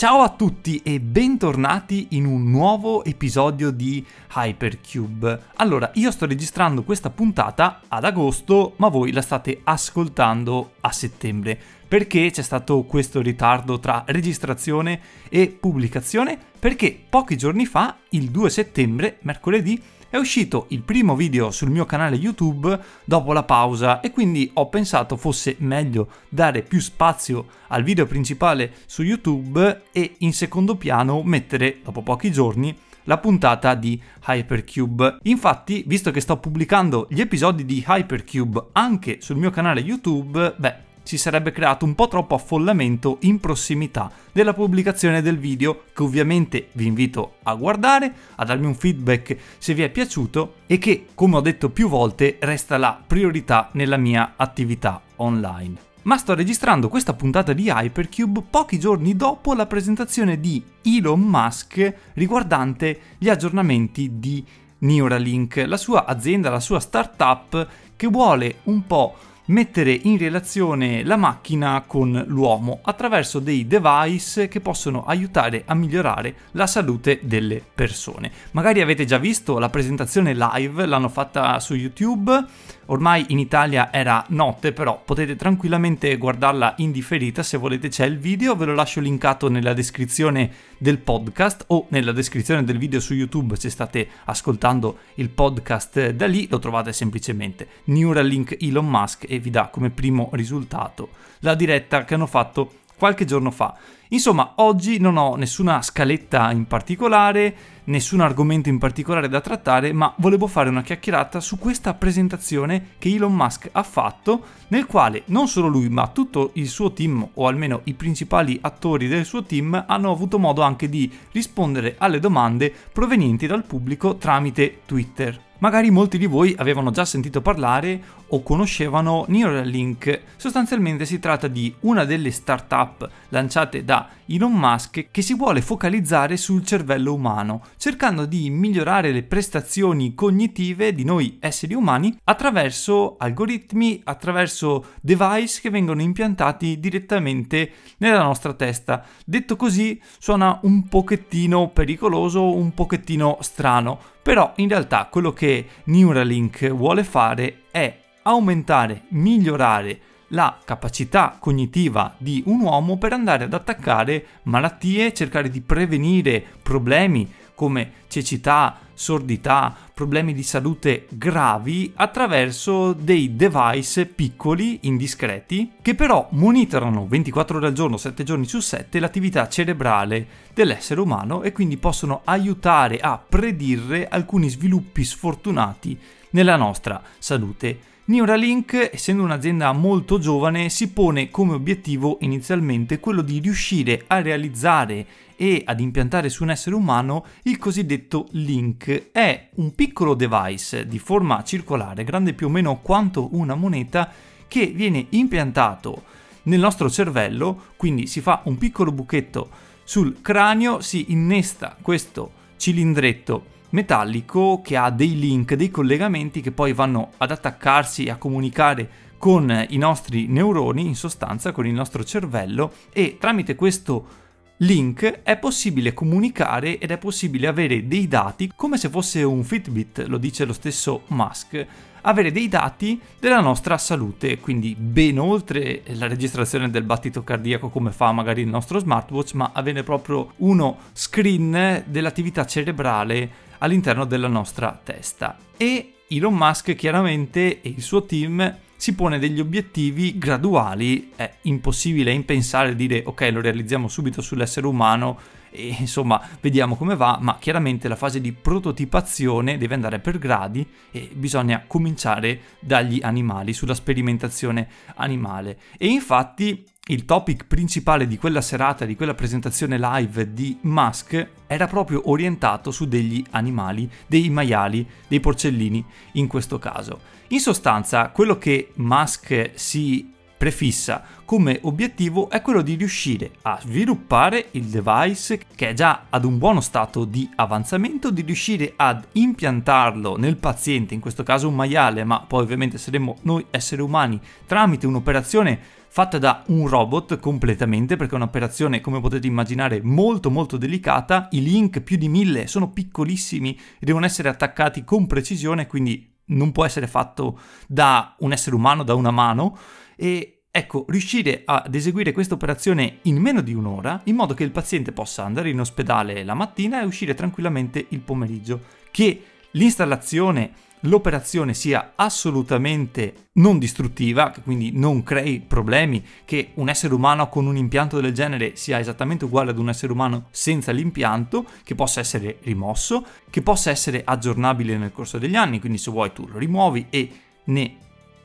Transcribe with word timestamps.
Ciao 0.00 0.22
a 0.22 0.30
tutti 0.30 0.80
e 0.82 0.98
bentornati 0.98 2.06
in 2.12 2.24
un 2.24 2.50
nuovo 2.50 3.04
episodio 3.04 3.70
di 3.70 4.02
Hypercube. 4.34 5.42
Allora, 5.56 5.90
io 5.96 6.10
sto 6.10 6.24
registrando 6.24 6.84
questa 6.84 7.10
puntata 7.10 7.82
ad 7.86 8.04
agosto, 8.06 8.72
ma 8.76 8.88
voi 8.88 9.12
la 9.12 9.20
state 9.20 9.60
ascoltando 9.62 10.76
a 10.80 10.90
settembre. 10.90 11.60
Perché 11.86 12.30
c'è 12.30 12.40
stato 12.40 12.84
questo 12.84 13.20
ritardo 13.20 13.78
tra 13.78 14.04
registrazione 14.06 15.00
e 15.28 15.48
pubblicazione? 15.48 16.38
Perché 16.58 16.98
pochi 17.06 17.36
giorni 17.36 17.66
fa, 17.66 17.98
il 18.08 18.30
2 18.30 18.48
settembre, 18.48 19.18
mercoledì, 19.20 19.78
è 20.10 20.16
uscito 20.16 20.66
il 20.70 20.82
primo 20.82 21.14
video 21.14 21.52
sul 21.52 21.70
mio 21.70 21.86
canale 21.86 22.16
YouTube 22.16 22.78
dopo 23.04 23.32
la 23.32 23.44
pausa 23.44 24.00
e 24.00 24.10
quindi 24.10 24.50
ho 24.54 24.68
pensato 24.68 25.16
fosse 25.16 25.54
meglio 25.60 26.08
dare 26.28 26.62
più 26.62 26.80
spazio 26.80 27.46
al 27.68 27.84
video 27.84 28.06
principale 28.06 28.72
su 28.86 29.02
YouTube 29.02 29.82
e 29.92 30.16
in 30.18 30.32
secondo 30.32 30.74
piano 30.74 31.22
mettere, 31.22 31.78
dopo 31.84 32.02
pochi 32.02 32.32
giorni, 32.32 32.76
la 33.04 33.18
puntata 33.18 33.74
di 33.74 34.00
Hypercube. 34.26 35.18
Infatti, 35.22 35.84
visto 35.86 36.10
che 36.10 36.20
sto 36.20 36.38
pubblicando 36.38 37.06
gli 37.08 37.20
episodi 37.20 37.64
di 37.64 37.84
Hypercube 37.86 38.66
anche 38.72 39.18
sul 39.20 39.36
mio 39.36 39.50
canale 39.50 39.80
YouTube, 39.80 40.54
beh, 40.56 40.88
si 41.02 41.18
sarebbe 41.18 41.50
creato 41.50 41.84
un 41.84 41.94
po' 41.94 42.08
troppo 42.08 42.34
affollamento 42.34 43.18
in 43.22 43.40
prossimità 43.40 44.10
della 44.32 44.54
pubblicazione 44.54 45.22
del 45.22 45.38
video 45.38 45.84
che 45.92 46.02
ovviamente 46.02 46.68
vi 46.72 46.86
invito 46.86 47.36
a 47.42 47.54
guardare, 47.54 48.12
a 48.36 48.44
darmi 48.44 48.66
un 48.66 48.74
feedback 48.74 49.36
se 49.58 49.74
vi 49.74 49.82
è 49.82 49.90
piaciuto 49.90 50.54
e 50.66 50.78
che, 50.78 51.06
come 51.14 51.36
ho 51.36 51.40
detto 51.40 51.70
più 51.70 51.88
volte, 51.88 52.36
resta 52.40 52.78
la 52.78 53.00
priorità 53.04 53.68
nella 53.72 53.96
mia 53.96 54.34
attività 54.36 55.00
online. 55.16 55.88
Ma 56.02 56.16
sto 56.16 56.34
registrando 56.34 56.88
questa 56.88 57.12
puntata 57.12 57.52
di 57.52 57.68
Hypercube 57.68 58.42
pochi 58.48 58.78
giorni 58.78 59.16
dopo 59.16 59.52
la 59.52 59.66
presentazione 59.66 60.40
di 60.40 60.62
Elon 60.82 61.20
Musk 61.20 61.94
riguardante 62.14 63.00
gli 63.18 63.28
aggiornamenti 63.28 64.18
di 64.18 64.44
Neuralink, 64.78 65.64
la 65.66 65.76
sua 65.76 66.06
azienda, 66.06 66.48
la 66.48 66.60
sua 66.60 66.80
startup 66.80 67.68
che 67.96 68.06
vuole 68.06 68.60
un 68.64 68.86
po' 68.86 69.14
mettere 69.50 69.92
in 69.92 70.16
relazione 70.16 71.02
la 71.02 71.16
macchina 71.16 71.82
con 71.86 72.24
l'uomo 72.28 72.80
attraverso 72.82 73.40
dei 73.40 73.66
device 73.66 74.48
che 74.48 74.60
possono 74.60 75.04
aiutare 75.04 75.64
a 75.66 75.74
migliorare 75.74 76.34
la 76.52 76.66
salute 76.66 77.20
delle 77.22 77.60
persone. 77.74 78.30
Magari 78.52 78.80
avete 78.80 79.04
già 79.04 79.18
visto 79.18 79.58
la 79.58 79.68
presentazione 79.68 80.34
live, 80.34 80.86
l'hanno 80.86 81.08
fatta 81.08 81.58
su 81.58 81.74
YouTube, 81.74 82.44
ormai 82.86 83.26
in 83.28 83.38
Italia 83.38 83.92
era 83.92 84.24
notte, 84.28 84.72
però 84.72 85.02
potete 85.04 85.34
tranquillamente 85.34 86.16
guardarla 86.16 86.74
in 86.78 86.92
differita 86.92 87.42
se 87.42 87.56
volete 87.56 87.88
c'è 87.88 88.06
il 88.06 88.18
video, 88.18 88.54
ve 88.54 88.66
lo 88.66 88.74
lascio 88.74 89.00
linkato 89.00 89.48
nella 89.48 89.72
descrizione 89.72 90.50
del 90.80 90.98
podcast 90.98 91.64
o 91.68 91.86
nella 91.90 92.12
descrizione 92.12 92.64
del 92.64 92.78
video 92.78 93.00
su 93.00 93.12
YouTube 93.12 93.54
se 93.56 93.68
state 93.68 94.08
ascoltando 94.24 95.00
il 95.16 95.28
podcast 95.28 96.08
da 96.10 96.26
lì, 96.26 96.48
lo 96.48 96.58
trovate 96.58 96.94
semplicemente 96.94 97.68
Neuralink 97.84 98.56
Elon 98.58 98.88
Musk 98.88 99.26
e 99.28 99.38
vi 99.38 99.50
dà 99.50 99.68
come 99.68 99.90
primo 99.90 100.30
risultato 100.32 101.10
la 101.40 101.54
diretta 101.54 102.04
che 102.06 102.14
hanno 102.14 102.26
fatto 102.26 102.72
qualche 102.96 103.26
giorno 103.26 103.50
fa. 103.50 103.76
Insomma, 104.12 104.54
oggi 104.56 104.98
non 104.98 105.16
ho 105.16 105.36
nessuna 105.36 105.82
scaletta 105.82 106.50
in 106.50 106.66
particolare, 106.66 107.54
nessun 107.84 108.20
argomento 108.20 108.68
in 108.68 108.78
particolare 108.78 109.28
da 109.28 109.40
trattare, 109.40 109.92
ma 109.92 110.12
volevo 110.16 110.48
fare 110.48 110.68
una 110.68 110.82
chiacchierata 110.82 111.38
su 111.38 111.60
questa 111.60 111.94
presentazione 111.94 112.94
che 112.98 113.08
Elon 113.08 113.32
Musk 113.32 113.68
ha 113.70 113.84
fatto, 113.84 114.44
nel 114.68 114.86
quale 114.86 115.22
non 115.26 115.46
solo 115.46 115.68
lui, 115.68 115.88
ma 115.88 116.08
tutto 116.08 116.50
il 116.54 116.66
suo 116.66 116.92
team, 116.92 117.24
o 117.34 117.46
almeno 117.46 117.82
i 117.84 117.94
principali 117.94 118.58
attori 118.60 119.06
del 119.06 119.24
suo 119.24 119.44
team, 119.44 119.84
hanno 119.86 120.10
avuto 120.10 120.40
modo 120.40 120.62
anche 120.62 120.88
di 120.88 121.08
rispondere 121.30 121.94
alle 121.98 122.18
domande 122.18 122.74
provenienti 122.92 123.46
dal 123.46 123.62
pubblico 123.62 124.16
tramite 124.16 124.80
Twitter. 124.86 125.48
Magari 125.60 125.90
molti 125.90 126.16
di 126.16 126.24
voi 126.24 126.54
avevano 126.56 126.90
già 126.90 127.04
sentito 127.04 127.42
parlare 127.42 128.02
o 128.28 128.42
conoscevano 128.42 129.26
Neuralink. 129.28 130.22
Sostanzialmente 130.36 131.04
si 131.04 131.18
tratta 131.18 131.48
di 131.48 131.74
una 131.80 132.06
delle 132.06 132.30
start-up 132.30 133.06
lanciate 133.28 133.84
da 133.84 133.99
Elon 134.26 134.52
Musk 134.52 135.08
che 135.10 135.22
si 135.22 135.34
vuole 135.34 135.60
focalizzare 135.60 136.36
sul 136.36 136.64
cervello 136.64 137.14
umano, 137.14 137.62
cercando 137.76 138.26
di 138.26 138.50
migliorare 138.50 139.12
le 139.12 139.22
prestazioni 139.22 140.14
cognitive 140.14 140.92
di 140.92 141.04
noi 141.04 141.38
esseri 141.40 141.74
umani 141.74 142.16
attraverso 142.24 143.16
algoritmi, 143.18 144.00
attraverso 144.04 144.92
device 145.00 145.60
che 145.60 145.70
vengono 145.70 146.02
impiantati 146.02 146.78
direttamente 146.78 147.72
nella 147.98 148.22
nostra 148.22 148.52
testa. 148.54 149.04
Detto 149.24 149.56
così 149.56 150.00
suona 150.18 150.58
un 150.62 150.88
pochettino 150.88 151.70
pericoloso, 151.70 152.54
un 152.54 152.72
pochettino 152.74 153.38
strano, 153.40 153.98
però 154.22 154.52
in 154.56 154.68
realtà 154.68 155.08
quello 155.10 155.32
che 155.32 155.66
Neuralink 155.84 156.70
vuole 156.70 157.04
fare 157.04 157.62
è 157.70 157.98
aumentare, 158.22 159.04
migliorare 159.08 160.00
la 160.30 160.58
capacità 160.64 161.36
cognitiva 161.38 162.14
di 162.18 162.42
un 162.46 162.60
uomo 162.60 162.98
per 162.98 163.12
andare 163.12 163.44
ad 163.44 163.54
attaccare 163.54 164.26
malattie, 164.44 165.12
cercare 165.12 165.48
di 165.48 165.60
prevenire 165.60 166.44
problemi 166.62 167.28
come 167.54 167.92
cecità, 168.08 168.78
sordità, 168.94 169.76
problemi 169.92 170.32
di 170.32 170.42
salute 170.42 171.06
gravi 171.10 171.92
attraverso 171.94 172.94
dei 172.94 173.36
device 173.36 174.06
piccoli, 174.06 174.78
indiscreti, 174.82 175.72
che 175.82 175.94
però 175.94 176.26
monitorano 176.32 177.06
24 177.06 177.58
ore 177.58 177.66
al 177.66 177.74
giorno, 177.74 177.98
7 177.98 178.24
giorni 178.24 178.46
su 178.46 178.60
7 178.60 178.98
l'attività 178.98 179.46
cerebrale 179.46 180.26
dell'essere 180.54 181.00
umano 181.00 181.42
e 181.42 181.52
quindi 181.52 181.76
possono 181.76 182.22
aiutare 182.24 182.98
a 182.98 183.18
predire 183.18 184.08
alcuni 184.08 184.48
sviluppi 184.48 185.04
sfortunati 185.04 185.98
nella 186.30 186.56
nostra 186.56 187.02
salute 187.18 187.88
Neuralink, 188.10 188.90
essendo 188.92 189.22
un'azienda 189.22 189.70
molto 189.70 190.18
giovane, 190.18 190.68
si 190.68 190.90
pone 190.90 191.30
come 191.30 191.52
obiettivo 191.52 192.18
inizialmente 192.22 192.98
quello 192.98 193.22
di 193.22 193.38
riuscire 193.38 194.02
a 194.08 194.20
realizzare 194.20 195.06
e 195.36 195.62
ad 195.64 195.78
impiantare 195.78 196.28
su 196.28 196.42
un 196.42 196.50
essere 196.50 196.74
umano 196.74 197.24
il 197.44 197.56
cosiddetto 197.56 198.26
Link. 198.32 199.12
È 199.12 199.50
un 199.54 199.76
piccolo 199.76 200.14
device 200.14 200.88
di 200.88 200.98
forma 200.98 201.44
circolare, 201.44 202.02
grande 202.02 202.32
più 202.32 202.48
o 202.48 202.50
meno 202.50 202.80
quanto 202.80 203.28
una 203.36 203.54
moneta, 203.54 204.10
che 204.48 204.66
viene 204.66 205.06
impiantato 205.10 206.02
nel 206.42 206.58
nostro 206.58 206.90
cervello, 206.90 207.66
quindi 207.76 208.08
si 208.08 208.20
fa 208.20 208.40
un 208.46 208.58
piccolo 208.58 208.90
buchetto 208.90 209.50
sul 209.84 210.20
cranio, 210.20 210.80
si 210.80 211.12
innesta 211.12 211.76
questo 211.80 212.32
cilindretto 212.56 213.58
metallico 213.70 214.60
che 214.62 214.76
ha 214.76 214.90
dei 214.90 215.18
link, 215.18 215.54
dei 215.54 215.70
collegamenti 215.70 216.40
che 216.40 216.52
poi 216.52 216.72
vanno 216.72 217.10
ad 217.18 217.30
attaccarsi 217.30 218.04
e 218.04 218.10
a 218.10 218.16
comunicare 218.16 219.08
con 219.18 219.66
i 219.68 219.76
nostri 219.76 220.26
neuroni, 220.28 220.86
in 220.86 220.96
sostanza 220.96 221.52
con 221.52 221.66
il 221.66 221.74
nostro 221.74 222.04
cervello 222.04 222.72
e 222.92 223.18
tramite 223.18 223.54
questo 223.54 224.18
link 224.62 225.22
è 225.22 225.36
possibile 225.38 225.94
comunicare 225.94 226.78
ed 226.78 226.90
è 226.90 226.98
possibile 226.98 227.46
avere 227.46 227.86
dei 227.86 228.08
dati 228.08 228.50
come 228.54 228.76
se 228.76 228.88
fosse 228.88 229.22
un 229.22 229.42
Fitbit, 229.44 230.04
lo 230.06 230.18
dice 230.18 230.44
lo 230.44 230.52
stesso 230.52 231.02
Musk, 231.08 231.66
avere 232.02 232.32
dei 232.32 232.48
dati 232.48 233.00
della 233.18 233.40
nostra 233.40 233.78
salute, 233.78 234.38
quindi 234.38 234.74
ben 234.74 235.18
oltre 235.18 235.82
la 235.94 236.06
registrazione 236.06 236.70
del 236.70 236.84
battito 236.84 237.22
cardiaco 237.22 237.68
come 237.68 237.90
fa 237.90 238.12
magari 238.12 238.42
il 238.42 238.48
nostro 238.48 238.78
smartwatch, 238.78 239.34
ma 239.34 239.50
avere 239.52 239.82
proprio 239.82 240.32
uno 240.38 240.78
screen 240.92 241.84
dell'attività 241.86 242.46
cerebrale 242.46 243.48
all'interno 243.60 244.04
della 244.04 244.28
nostra 244.28 244.78
testa. 244.82 245.38
E 245.56 245.94
Elon 246.08 246.34
Musk 246.34 246.74
chiaramente 246.74 247.60
e 247.60 247.68
il 247.68 247.82
suo 247.82 248.04
team 248.04 248.58
si 248.76 248.94
pone 248.94 249.18
degli 249.18 249.40
obiettivi 249.40 250.16
graduali, 250.18 251.12
è 251.14 251.30
impossibile 251.42 252.12
impensare 252.12 252.74
dire 252.74 253.02
ok 253.04 253.28
lo 253.30 253.42
realizziamo 253.42 253.88
subito 253.88 254.22
sull'essere 254.22 254.66
umano 254.66 255.18
e 255.50 255.76
insomma 255.78 256.20
vediamo 256.40 256.76
come 256.76 256.96
va, 256.96 257.18
ma 257.20 257.36
chiaramente 257.38 257.88
la 257.88 257.96
fase 257.96 258.20
di 258.20 258.32
prototipazione 258.32 259.58
deve 259.58 259.74
andare 259.74 259.98
per 259.98 260.18
gradi 260.18 260.66
e 260.90 261.10
bisogna 261.12 261.64
cominciare 261.66 262.40
dagli 262.60 263.00
animali, 263.02 263.52
sulla 263.52 263.74
sperimentazione 263.74 264.68
animale. 264.94 265.58
E 265.76 265.88
infatti 265.88 266.64
il 266.90 267.04
topic 267.04 267.46
principale 267.46 268.06
di 268.08 268.18
quella 268.18 268.40
serata, 268.40 268.84
di 268.84 268.96
quella 268.96 269.14
presentazione 269.14 269.78
live 269.78 270.32
di 270.32 270.58
Musk, 270.62 271.28
era 271.46 271.68
proprio 271.68 272.10
orientato 272.10 272.72
su 272.72 272.86
degli 272.86 273.24
animali, 273.30 273.88
dei 274.08 274.28
maiali, 274.28 274.86
dei 275.06 275.20
porcellini 275.20 275.84
in 276.12 276.26
questo 276.26 276.58
caso. 276.58 277.00
In 277.28 277.38
sostanza, 277.38 278.08
quello 278.08 278.38
che 278.38 278.72
Musk 278.74 279.52
si 279.54 280.12
prefissa 280.36 281.04
come 281.26 281.60
obiettivo 281.62 282.28
è 282.30 282.40
quello 282.40 282.62
di 282.62 282.74
riuscire 282.74 283.32
a 283.42 283.60
sviluppare 283.60 284.48
il 284.52 284.64
device 284.64 285.42
che 285.54 285.68
è 285.68 285.74
già 285.74 286.06
ad 286.08 286.24
un 286.24 286.38
buono 286.38 286.60
stato 286.60 287.04
di 287.04 287.28
avanzamento, 287.36 288.10
di 288.10 288.22
riuscire 288.22 288.72
ad 288.74 289.06
impiantarlo 289.12 290.16
nel 290.16 290.38
paziente, 290.38 290.94
in 290.94 291.00
questo 291.00 291.22
caso 291.22 291.46
un 291.46 291.54
maiale, 291.54 292.02
ma 292.02 292.24
poi 292.26 292.42
ovviamente 292.42 292.78
saremo 292.78 293.18
noi 293.22 293.44
esseri 293.50 293.82
umani, 293.82 294.18
tramite 294.46 294.86
un'operazione 294.88 295.78
fatta 295.92 296.18
da 296.18 296.44
un 296.46 296.68
robot 296.68 297.18
completamente 297.18 297.96
perché 297.96 298.12
è 298.12 298.16
un'operazione 298.16 298.80
come 298.80 299.00
potete 299.00 299.26
immaginare 299.26 299.82
molto 299.82 300.30
molto 300.30 300.56
delicata, 300.56 301.26
i 301.32 301.42
link 301.42 301.80
più 301.80 301.96
di 301.96 302.08
mille 302.08 302.46
sono 302.46 302.70
piccolissimi 302.70 303.54
e 303.54 303.84
devono 303.84 304.06
essere 304.06 304.28
attaccati 304.28 304.84
con 304.84 305.08
precisione 305.08 305.66
quindi 305.66 306.08
non 306.26 306.52
può 306.52 306.64
essere 306.64 306.86
fatto 306.86 307.40
da 307.66 308.14
un 308.20 308.32
essere 308.32 308.54
umano, 308.54 308.84
da 308.84 308.94
una 308.94 309.10
mano. 309.10 309.58
E 309.96 310.36
Ecco, 310.52 310.84
riuscire 310.88 311.42
ad 311.44 311.72
eseguire 311.72 312.10
questa 312.10 312.34
operazione 312.34 312.98
in 313.02 313.18
meno 313.18 313.40
di 313.40 313.54
un'ora, 313.54 314.00
in 314.04 314.16
modo 314.16 314.34
che 314.34 314.42
il 314.42 314.50
paziente 314.50 314.90
possa 314.90 315.24
andare 315.24 315.48
in 315.48 315.60
ospedale 315.60 316.24
la 316.24 316.34
mattina 316.34 316.80
e 316.82 316.86
uscire 316.86 317.14
tranquillamente 317.14 317.86
il 317.90 318.00
pomeriggio, 318.00 318.60
che 318.90 319.22
l'installazione 319.52 320.50
l'operazione 320.80 321.54
sia 321.54 321.92
assolutamente 321.96 323.28
non 323.34 323.58
distruttiva, 323.58 324.30
che 324.30 324.42
quindi 324.42 324.72
non 324.72 325.02
crei 325.02 325.40
problemi, 325.40 326.04
che 326.24 326.50
un 326.54 326.68
essere 326.68 326.94
umano 326.94 327.28
con 327.28 327.46
un 327.46 327.56
impianto 327.56 328.00
del 328.00 328.12
genere 328.12 328.56
sia 328.56 328.78
esattamente 328.78 329.24
uguale 329.24 329.50
ad 329.50 329.58
un 329.58 329.68
essere 329.68 329.92
umano 329.92 330.28
senza 330.30 330.72
l'impianto, 330.72 331.44
che 331.64 331.74
possa 331.74 332.00
essere 332.00 332.38
rimosso, 332.42 333.04
che 333.28 333.42
possa 333.42 333.70
essere 333.70 334.02
aggiornabile 334.04 334.76
nel 334.76 334.92
corso 334.92 335.18
degli 335.18 335.36
anni, 335.36 335.60
quindi 335.60 335.78
se 335.78 335.90
vuoi 335.90 336.12
tu 336.12 336.26
lo 336.26 336.38
rimuovi 336.38 336.86
e 336.90 337.10
ne 337.44 337.76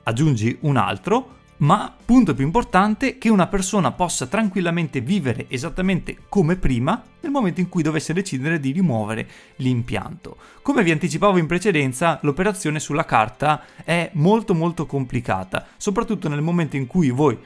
aggiungi 0.03 0.57
un 0.61 0.77
altro, 0.77 1.43
ma 1.57 1.93
punto 2.03 2.33
più 2.33 2.45
importante 2.45 3.17
che 3.17 3.29
una 3.29 3.47
persona 3.47 3.91
possa 3.91 4.27
tranquillamente 4.27 5.01
vivere 5.01 5.45
esattamente 5.49 6.17
come 6.27 6.57
prima 6.57 7.01
nel 7.21 7.31
momento 7.31 7.61
in 7.61 7.69
cui 7.69 7.83
dovesse 7.83 8.13
decidere 8.13 8.59
di 8.59 8.71
rimuovere 8.71 9.27
l'impianto. 9.57 10.37
Come 10.61 10.83
vi 10.83 10.91
anticipavo 10.91 11.37
in 11.37 11.47
precedenza, 11.47 12.19
l'operazione 12.23 12.79
sulla 12.79 13.05
carta 13.05 13.63
è 13.83 14.09
molto 14.13 14.53
molto 14.53 14.85
complicata, 14.85 15.65
soprattutto 15.77 16.27
nel 16.27 16.41
momento 16.41 16.75
in 16.75 16.87
cui 16.87 17.09
voi 17.09 17.37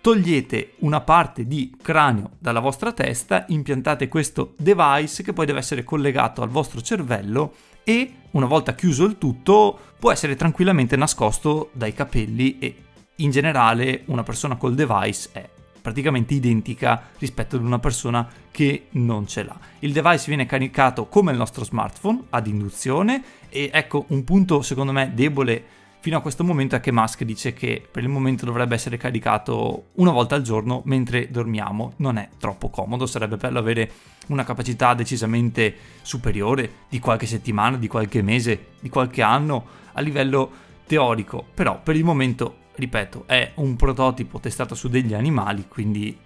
togliete 0.00 0.74
una 0.80 1.00
parte 1.00 1.46
di 1.46 1.74
cranio 1.82 2.30
dalla 2.38 2.60
vostra 2.60 2.92
testa, 2.92 3.44
impiantate 3.48 4.06
questo 4.06 4.54
device 4.56 5.24
che 5.24 5.32
poi 5.32 5.46
deve 5.46 5.58
essere 5.58 5.82
collegato 5.82 6.42
al 6.42 6.48
vostro 6.48 6.80
cervello 6.80 7.54
e 7.82 8.12
una 8.32 8.46
volta 8.46 8.74
chiuso 8.74 9.04
il 9.04 9.18
tutto 9.18 9.78
può 9.98 10.12
essere 10.12 10.36
tranquillamente 10.36 10.94
nascosto 10.94 11.70
dai 11.72 11.92
capelli 11.92 12.58
e 12.58 12.85
in 13.16 13.30
generale 13.30 14.02
una 14.06 14.22
persona 14.22 14.56
col 14.56 14.74
device 14.74 15.28
è 15.32 15.48
praticamente 15.80 16.34
identica 16.34 17.10
rispetto 17.18 17.54
ad 17.54 17.62
una 17.62 17.78
persona 17.78 18.28
che 18.50 18.88
non 18.92 19.26
ce 19.28 19.44
l'ha. 19.44 19.56
Il 19.80 19.92
device 19.92 20.24
viene 20.26 20.44
caricato 20.44 21.06
come 21.06 21.30
il 21.30 21.38
nostro 21.38 21.64
smartphone 21.64 22.24
ad 22.30 22.48
induzione 22.48 23.22
e 23.48 23.70
ecco 23.72 24.06
un 24.08 24.24
punto 24.24 24.62
secondo 24.62 24.90
me 24.90 25.12
debole 25.14 25.64
fino 26.00 26.18
a 26.18 26.20
questo 26.20 26.44
momento 26.44 26.76
è 26.76 26.80
che 26.80 26.92
Musk 26.92 27.24
dice 27.24 27.52
che 27.52 27.86
per 27.90 28.02
il 28.02 28.08
momento 28.08 28.44
dovrebbe 28.44 28.74
essere 28.74 28.96
caricato 28.96 29.88
una 29.94 30.12
volta 30.12 30.34
al 30.34 30.42
giorno 30.42 30.82
mentre 30.84 31.30
dormiamo. 31.30 31.94
Non 31.96 32.16
è 32.16 32.28
troppo 32.38 32.68
comodo, 32.68 33.06
sarebbe 33.06 33.36
bello 33.36 33.58
avere 33.58 33.90
una 34.28 34.44
capacità 34.44 34.94
decisamente 34.94 35.74
superiore 36.02 36.70
di 36.88 36.98
qualche 37.00 37.26
settimana, 37.26 37.76
di 37.76 37.88
qualche 37.88 38.22
mese, 38.22 38.66
di 38.80 38.88
qualche 38.88 39.22
anno 39.22 39.66
a 39.92 40.00
livello 40.00 40.50
teorico, 40.86 41.44
però 41.54 41.80
per 41.82 41.96
il 41.96 42.04
momento 42.04 42.64
ripeto, 42.76 43.24
è 43.26 43.52
un 43.56 43.76
prototipo 43.76 44.38
testato 44.38 44.74
su 44.74 44.88
degli 44.88 45.14
animali, 45.14 45.66
quindi 45.68 46.16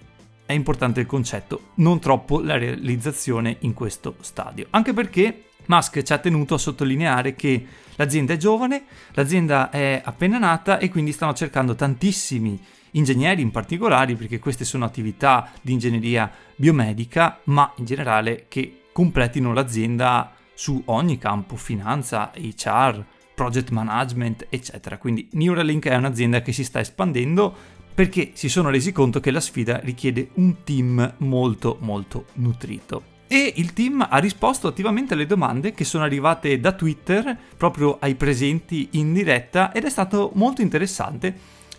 è 0.45 0.53
importante 0.53 1.01
il 1.01 1.07
concetto, 1.07 1.71
non 1.77 2.01
troppo 2.01 2.41
la 2.41 2.59
realizzazione 2.59 3.57
in 3.61 3.73
questo 3.73 4.17
stadio. 4.21 4.67
Anche 4.71 4.93
perché 4.93 5.45
Musk 5.67 6.03
ci 6.03 6.13
ha 6.13 6.19
tenuto 6.19 6.55
a 6.55 6.59
sottolineare 6.59 7.35
che 7.37 7.65
l'azienda 7.95 8.33
è 8.33 8.37
giovane, 8.37 8.85
l'azienda 9.13 9.71
è 9.71 10.03
appena 10.05 10.39
nata 10.39 10.79
e 10.79 10.89
quindi 10.89 11.13
stanno 11.13 11.35
cercando 11.35 11.77
tantissimi 11.77 12.61
ingegneri 12.93 13.41
in 13.43 13.53
particolare, 13.53 14.17
perché 14.17 14.41
queste 14.41 14.65
sono 14.65 14.85
attività 14.85 15.53
di 15.63 15.73
ingegneria 15.73 16.31
biomedica, 16.57 17.41
ma 17.45 17.73
in 17.77 17.85
generale 17.85 18.47
che 18.49 18.87
completino 18.93 19.53
l'azienda 19.53 20.33
su 20.53 20.83
ogni 20.87 21.17
campo, 21.17 21.55
finanza, 21.55 22.33
HR, 22.35 23.05
project 23.41 23.71
management, 23.71 24.49
eccetera. 24.51 24.99
Quindi 24.99 25.27
Neuralink 25.33 25.87
è 25.87 25.97
un'azienda 25.97 26.43
che 26.43 26.53
si 26.53 26.63
sta 26.63 26.79
espandendo 26.79 27.79
perché 27.95 28.33
si 28.35 28.51
sono 28.51 28.69
resi 28.69 28.93
conto 28.93 29.19
che 29.19 29.31
la 29.31 29.41
sfida 29.41 29.81
richiede 29.83 30.29
un 30.35 30.63
team 30.63 31.15
molto 31.19 31.79
molto 31.81 32.27
nutrito. 32.35 33.03
E 33.27 33.55
il 33.57 33.73
team 33.73 34.07
ha 34.07 34.19
risposto 34.19 34.69
attivamente 34.69 35.15
alle 35.15 35.25
domande 35.25 35.73
che 35.73 35.85
sono 35.85 36.05
arrivate 36.05 36.61
da 36.61 36.73
Twitter 36.73 37.35
proprio 37.57 37.97
ai 37.99 38.15
presenti 38.15 38.89
in 38.93 39.15
diretta 39.15 39.73
ed 39.73 39.85
è 39.85 39.91
stato 39.91 40.33
molto 40.35 40.61
interessante 40.61 41.35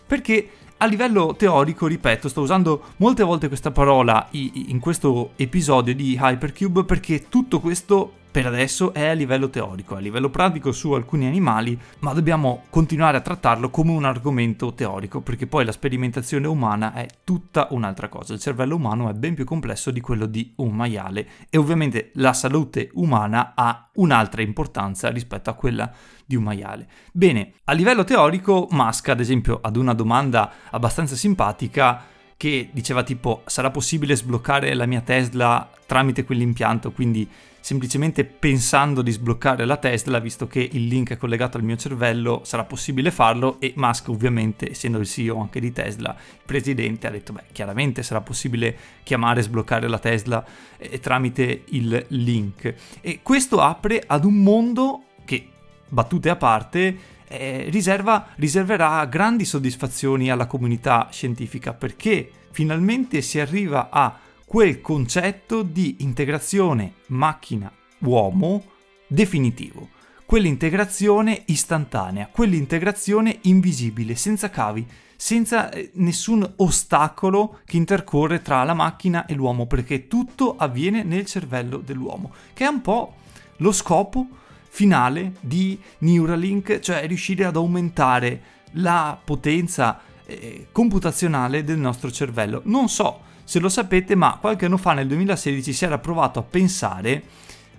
perché 0.07 0.49
a 0.77 0.87
livello 0.87 1.35
teorico, 1.35 1.85
ripeto, 1.85 2.27
sto 2.27 2.41
usando 2.41 2.85
molte 2.97 3.21
volte 3.21 3.49
questa 3.49 3.69
parola 3.69 4.27
in 4.31 4.79
questo 4.79 5.33
episodio 5.35 5.93
di 5.93 6.17
Hypercube 6.19 6.85
perché 6.85 7.29
tutto 7.29 7.59
questo 7.59 8.13
per 8.31 8.45
adesso 8.45 8.93
è 8.93 9.07
a 9.07 9.13
livello 9.13 9.49
teorico, 9.49 9.95
a 9.95 9.99
livello 9.99 10.29
pratico 10.29 10.71
su 10.71 10.93
alcuni 10.93 11.27
animali, 11.27 11.77
ma 11.99 12.13
dobbiamo 12.13 12.63
continuare 12.69 13.17
a 13.17 13.21
trattarlo 13.21 13.69
come 13.69 13.91
un 13.91 14.05
argomento 14.05 14.73
teorico, 14.73 15.19
perché 15.19 15.47
poi 15.47 15.65
la 15.65 15.73
sperimentazione 15.73 16.47
umana 16.47 16.93
è 16.93 17.05
tutta 17.25 17.67
un'altra 17.71 18.07
cosa. 18.07 18.33
Il 18.33 18.39
cervello 18.39 18.75
umano 18.75 19.09
è 19.09 19.13
ben 19.13 19.35
più 19.35 19.43
complesso 19.43 19.91
di 19.91 19.99
quello 19.99 20.27
di 20.27 20.53
un 20.55 20.73
maiale 20.73 21.27
e 21.49 21.57
ovviamente 21.57 22.11
la 22.15 22.31
salute 22.31 22.89
umana 22.93 23.51
ha 23.53 23.89
un'altra 23.95 24.41
importanza 24.41 25.09
rispetto 25.09 25.49
a 25.49 25.53
quella 25.53 25.91
di 26.25 26.37
un 26.37 26.43
maiale. 26.43 26.87
Bene, 27.11 27.55
a 27.65 27.73
livello 27.73 28.05
teorico, 28.05 28.67
Musk, 28.71 29.09
ad 29.09 29.19
esempio, 29.19 29.59
ad 29.61 29.75
una 29.75 29.93
domanda 29.93 30.49
abbastanza 30.69 31.17
simpatica, 31.17 32.05
che 32.41 32.69
diceva 32.71 33.03
tipo 33.03 33.43
sarà 33.45 33.69
possibile 33.69 34.15
sbloccare 34.15 34.73
la 34.73 34.87
mia 34.87 35.01
Tesla 35.01 35.69
tramite 35.85 36.23
quell'impianto, 36.23 36.91
quindi 36.91 37.29
semplicemente 37.61 38.25
pensando 38.25 39.01
di 39.01 39.11
sbloccare 39.11 39.65
la 39.65 39.77
Tesla, 39.77 40.19
visto 40.19 40.47
che 40.47 40.67
il 40.71 40.87
link 40.87 41.11
è 41.11 41.17
collegato 41.17 41.57
al 41.57 41.63
mio 41.63 41.77
cervello, 41.77 42.41
sarà 42.43 42.65
possibile 42.65 43.11
farlo 43.11 43.59
e 43.59 43.73
Musk 43.75 44.09
ovviamente, 44.09 44.71
essendo 44.71 44.97
il 44.97 45.07
CEO 45.07 45.39
anche 45.39 45.59
di 45.59 45.71
Tesla, 45.71 46.09
il 46.09 46.41
presidente 46.45 47.07
ha 47.07 47.11
detto, 47.11 47.33
beh, 47.33 47.43
chiaramente 47.51 48.03
sarà 48.03 48.21
possibile 48.21 48.75
chiamare 49.03 49.39
e 49.39 49.43
sbloccare 49.43 49.87
la 49.87 49.99
Tesla 49.99 50.43
eh, 50.77 50.99
tramite 50.99 51.63
il 51.69 52.05
link. 52.09 52.73
E 52.99 53.19
questo 53.21 53.61
apre 53.61 54.03
ad 54.05 54.25
un 54.25 54.35
mondo 54.41 55.03
che, 55.23 55.47
battute 55.87 56.29
a 56.29 56.35
parte, 56.35 56.97
eh, 57.27 57.67
riserva, 57.69 58.27
riserverà 58.35 59.05
grandi 59.05 59.45
soddisfazioni 59.45 60.29
alla 60.29 60.47
comunità 60.47 61.07
scientifica 61.11 61.73
perché 61.73 62.29
finalmente 62.51 63.21
si 63.21 63.39
arriva 63.39 63.89
a 63.89 64.19
quel 64.51 64.81
concetto 64.81 65.61
di 65.61 65.95
integrazione 65.99 66.95
macchina-uomo 67.07 68.63
definitivo, 69.07 69.87
quell'integrazione 70.25 71.43
istantanea, 71.45 72.27
quell'integrazione 72.29 73.39
invisibile, 73.43 74.15
senza 74.15 74.49
cavi, 74.49 74.85
senza 75.15 75.71
eh, 75.71 75.91
nessun 75.93 76.45
ostacolo 76.57 77.59
che 77.63 77.77
intercorre 77.77 78.41
tra 78.41 78.65
la 78.65 78.73
macchina 78.73 79.25
e 79.25 79.35
l'uomo, 79.35 79.67
perché 79.67 80.09
tutto 80.09 80.57
avviene 80.57 81.03
nel 81.03 81.25
cervello 81.25 81.77
dell'uomo, 81.77 82.33
che 82.51 82.65
è 82.65 82.67
un 82.67 82.81
po' 82.81 83.13
lo 83.55 83.71
scopo 83.71 84.27
finale 84.67 85.35
di 85.39 85.79
Neuralink, 85.99 86.79
cioè 86.79 87.07
riuscire 87.07 87.45
ad 87.45 87.55
aumentare 87.55 88.41
la 88.73 89.17
potenza 89.23 90.01
eh, 90.25 90.67
computazionale 90.73 91.63
del 91.63 91.77
nostro 91.77 92.11
cervello. 92.11 92.61
Non 92.65 92.89
so 92.89 93.29
se 93.51 93.59
lo 93.59 93.67
sapete, 93.67 94.15
ma 94.15 94.37
qualche 94.39 94.63
anno 94.63 94.77
fa, 94.77 94.93
nel 94.93 95.07
2016, 95.07 95.73
si 95.73 95.83
era 95.83 95.97
provato 95.97 96.39
a 96.39 96.41
pensare 96.41 97.21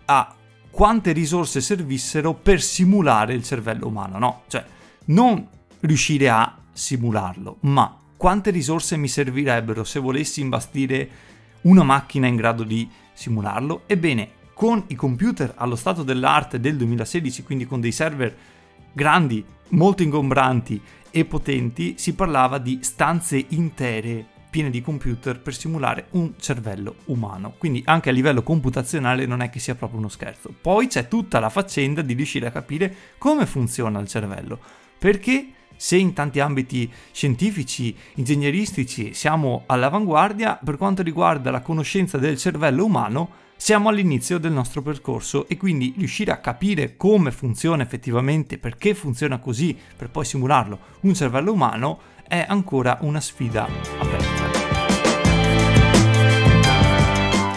a 0.05 0.35
quante 0.71 1.13
risorse 1.13 1.63
servissero 1.63 2.35
per 2.35 2.61
simulare 2.61 3.33
il 3.33 3.43
cervello 3.43 3.87
umano, 3.87 4.19
no? 4.19 4.43
Cioè, 4.49 4.63
non 5.07 5.49
riuscire 5.81 6.29
a 6.29 6.59
simularlo, 6.71 7.57
ma 7.61 7.97
quante 8.19 8.51
risorse 8.51 8.99
mi 8.99 9.09
servirebbero 9.09 9.83
se 9.83 9.99
volessi 9.99 10.43
imbastire 10.43 11.09
una 11.63 11.85
macchina 11.85 12.27
in 12.27 12.37
grado 12.37 12.65
di 12.65 12.87
simularlo? 13.15 13.85
Ebbene, 13.87 14.29
con 14.53 14.85
i 14.89 14.95
computer 14.95 15.55
allo 15.57 15.77
stato 15.77 16.03
dell'arte 16.03 16.61
del 16.61 16.77
2016, 16.77 17.43
quindi 17.45 17.67
con 17.67 17.81
dei 17.81 17.93
server 17.93 18.37
grandi, 18.93 19.43
molto 19.69 20.03
ingombranti 20.03 20.79
e 21.11 21.25
potenti, 21.25 21.95
si 21.97 22.15
parlava 22.15 22.59
di 22.59 22.81
stanze 22.83 23.43
intere 23.49 24.32
piene 24.53 24.69
di 24.69 24.83
computer 24.83 25.41
per 25.41 25.55
simulare 25.55 26.09
un 26.11 26.35
cervello 26.39 26.97
umano. 27.07 27.55
Quindi 27.57 27.83
anche 27.87 28.11
a 28.11 28.13
livello 28.13 28.43
computazionale 28.43 29.25
non 29.25 29.41
è 29.41 29.49
che 29.49 29.59
sia 29.59 29.75
proprio 29.75 29.99
uno 29.99 30.11
scherzo. 30.11 30.55
Poi 30.61 30.89
c'è 30.89 31.09
tutta 31.09 31.41
la 31.41 31.49
faccenda 31.49 32.03
di 32.03 32.13
riuscire 32.13 32.49
a 32.49 32.51
capire 32.51 32.95
come 33.17 33.47
funziona 33.47 33.99
il 33.99 34.09
cervello. 34.09 34.61
Perché 34.99 35.53
se 35.75 35.97
in 35.97 36.13
tanti 36.13 36.39
ambiti 36.39 36.93
scientifici, 37.13 37.97
ingegneristici 38.17 39.15
siamo 39.15 39.63
all'avanguardia, 39.65 40.61
per 40.63 40.77
quanto 40.77 41.03
riguarda 41.03 41.51
la 41.51 41.63
conoscenza 41.63 42.19
del 42.19 42.37
cervello 42.37 42.85
umano, 42.85 43.31
siamo 43.57 43.89
all'inizio 43.89 44.37
del 44.37 44.53
nostro 44.53 44.83
percorso 44.83 45.49
e 45.49 45.57
quindi 45.57 45.95
riuscire 45.97 46.31
a 46.31 46.41
capire 46.41 46.99
come 46.99 47.31
funziona 47.31 47.83
effettivamente, 47.83 48.59
perché 48.59 48.93
funziona 48.93 49.39
così, 49.39 49.75
per 49.97 50.11
poi 50.11 50.27
simularlo 50.27 50.79
un 51.01 51.15
cervello 51.15 51.53
umano, 51.53 52.01
è 52.29 52.45
ancora 52.47 52.99
una 53.01 53.21
sfida 53.21 53.65
aperta. 53.65 54.12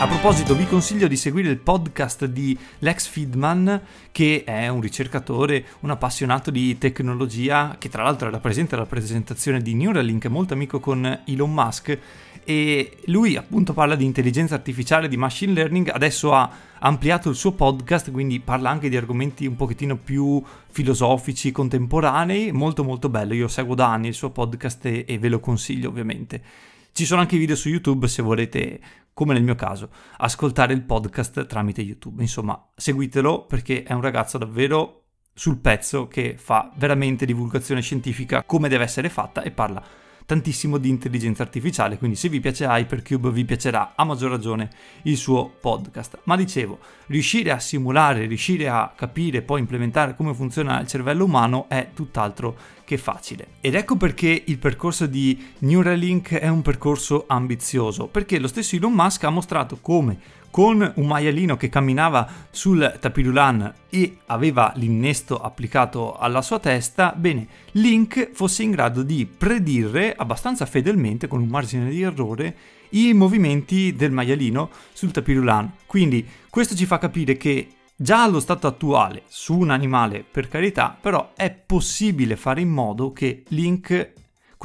A 0.05 0.07
proposito, 0.07 0.53
vi 0.53 0.67
consiglio 0.67 1.07
di 1.07 1.17
seguire 1.17 1.49
il 1.49 1.57
podcast 1.57 2.25
di 2.25 2.55
Lex 2.77 3.07
Friedman, 3.07 3.81
che 4.11 4.43
è 4.45 4.67
un 4.67 4.79
ricercatore, 4.79 5.65
un 5.79 5.89
appassionato 5.89 6.51
di 6.51 6.77
tecnologia, 6.77 7.75
che 7.79 7.89
tra 7.89 8.03
l'altro 8.03 8.27
era 8.27 8.39
presente 8.39 8.75
alla 8.75 8.85
presentazione 8.85 9.63
di 9.63 9.73
Neuralink, 9.73 10.27
molto 10.27 10.53
amico 10.53 10.79
con 10.79 11.23
Elon 11.25 11.51
Musk, 11.51 11.97
e 12.43 12.97
lui 13.05 13.35
appunto 13.35 13.73
parla 13.73 13.95
di 13.95 14.05
intelligenza 14.05 14.53
artificiale, 14.53 15.07
di 15.07 15.17
machine 15.17 15.53
learning, 15.53 15.89
adesso 15.89 16.35
ha 16.35 16.51
ampliato 16.77 17.29
il 17.29 17.35
suo 17.35 17.53
podcast, 17.53 18.11
quindi 18.11 18.39
parla 18.39 18.69
anche 18.69 18.89
di 18.89 18.97
argomenti 18.97 19.47
un 19.47 19.55
pochettino 19.55 19.97
più 19.97 20.39
filosofici, 20.69 21.51
contemporanei, 21.51 22.51
molto 22.51 22.83
molto 22.83 23.09
bello, 23.09 23.33
io 23.33 23.47
seguo 23.47 23.73
da 23.73 23.91
anni 23.91 24.09
il 24.09 24.13
suo 24.13 24.29
podcast 24.29 24.85
e, 24.85 25.03
e 25.07 25.17
ve 25.17 25.29
lo 25.29 25.39
consiglio 25.39 25.89
ovviamente. 25.89 26.74
Ci 26.97 27.03
sono 27.03 27.19
anche 27.19 27.37
video 27.37 27.57
su 27.57 27.67
YouTube 27.67 28.07
se 28.07 28.21
volete 28.21 28.79
come 29.11 29.33
nel 29.33 29.43
mio 29.43 29.55
caso, 29.55 29.89
ascoltare 30.19 30.71
il 30.71 30.81
podcast 30.81 31.45
tramite 31.45 31.81
YouTube. 31.81 32.21
Insomma, 32.21 32.69
seguitelo 32.73 33.47
perché 33.47 33.83
è 33.83 33.91
un 33.91 33.99
ragazzo 33.99 34.37
davvero 34.37 35.07
sul 35.33 35.57
pezzo 35.57 36.07
che 36.07 36.37
fa 36.37 36.71
veramente 36.77 37.25
divulgazione 37.25 37.81
scientifica 37.81 38.45
come 38.45 38.69
deve 38.69 38.85
essere 38.85 39.09
fatta 39.09 39.41
e 39.41 39.51
parla 39.51 39.83
tantissimo 40.25 40.77
di 40.77 40.89
intelligenza 40.89 41.43
artificiale, 41.43 41.97
quindi 41.97 42.15
se 42.15 42.29
vi 42.29 42.39
piace 42.39 42.65
Hypercube 42.65 43.31
vi 43.31 43.45
piacerà 43.45 43.93
a 43.95 44.03
maggior 44.03 44.31
ragione 44.31 44.69
il 45.03 45.17
suo 45.17 45.49
podcast. 45.59 46.19
Ma 46.23 46.35
dicevo, 46.35 46.79
riuscire 47.07 47.51
a 47.51 47.59
simulare, 47.59 48.25
riuscire 48.25 48.67
a 48.67 48.91
capire 48.95 49.41
poi 49.41 49.59
implementare 49.59 50.15
come 50.15 50.33
funziona 50.33 50.79
il 50.79 50.87
cervello 50.87 51.25
umano 51.25 51.65
è 51.69 51.89
tutt'altro 51.93 52.57
che 52.83 52.97
facile. 52.97 53.47
Ed 53.61 53.75
ecco 53.75 53.95
perché 53.95 54.43
il 54.45 54.57
percorso 54.57 55.05
di 55.05 55.53
Neuralink 55.59 56.33
è 56.35 56.47
un 56.47 56.61
percorso 56.61 57.25
ambizioso, 57.27 58.07
perché 58.07 58.39
lo 58.39 58.47
stesso 58.47 58.75
Elon 58.75 58.93
Musk 58.93 59.23
ha 59.23 59.29
mostrato 59.29 59.77
come 59.81 60.17
con 60.55 60.89
un 60.95 61.05
maialino 61.05 61.57
che 61.57 61.67
camminava 61.67 62.25
sul 62.49 62.97
tapirulan 62.97 63.73
e 63.89 64.19
aveva 64.27 64.71
l'innesto 64.77 65.37
applicato 65.37 66.15
alla 66.15 66.41
sua 66.41 66.59
testa, 66.59 67.11
bene, 67.13 67.45
Link 67.71 68.29
fosse 68.31 68.63
in 68.63 68.71
grado 68.71 69.03
di 69.03 69.25
predire 69.25 70.15
abbastanza 70.15 70.65
fedelmente, 70.65 71.27
con 71.27 71.41
un 71.41 71.49
margine 71.49 71.89
di 71.89 72.01
errore, 72.01 72.55
i 72.91 73.11
movimenti 73.11 73.97
del 73.97 74.11
maialino 74.11 74.69
sul 74.93 75.11
tapirulan. 75.11 75.73
Quindi 75.85 76.25
questo 76.49 76.73
ci 76.73 76.85
fa 76.85 76.99
capire 76.99 77.35
che 77.35 77.67
Già 77.97 78.23
allo 78.23 78.41
stato 78.41 78.67
attuale, 78.67 79.23
su 79.27 79.57
un 79.57 79.69
animale 79.69 80.25
per 80.29 80.49
carità, 80.49 80.97
però 80.99 81.31
è 81.33 81.49
possibile 81.49 82.35
fare 82.35 82.59
in 82.59 82.67
modo 82.67 83.13
che 83.13 83.43
Link, 83.47 84.11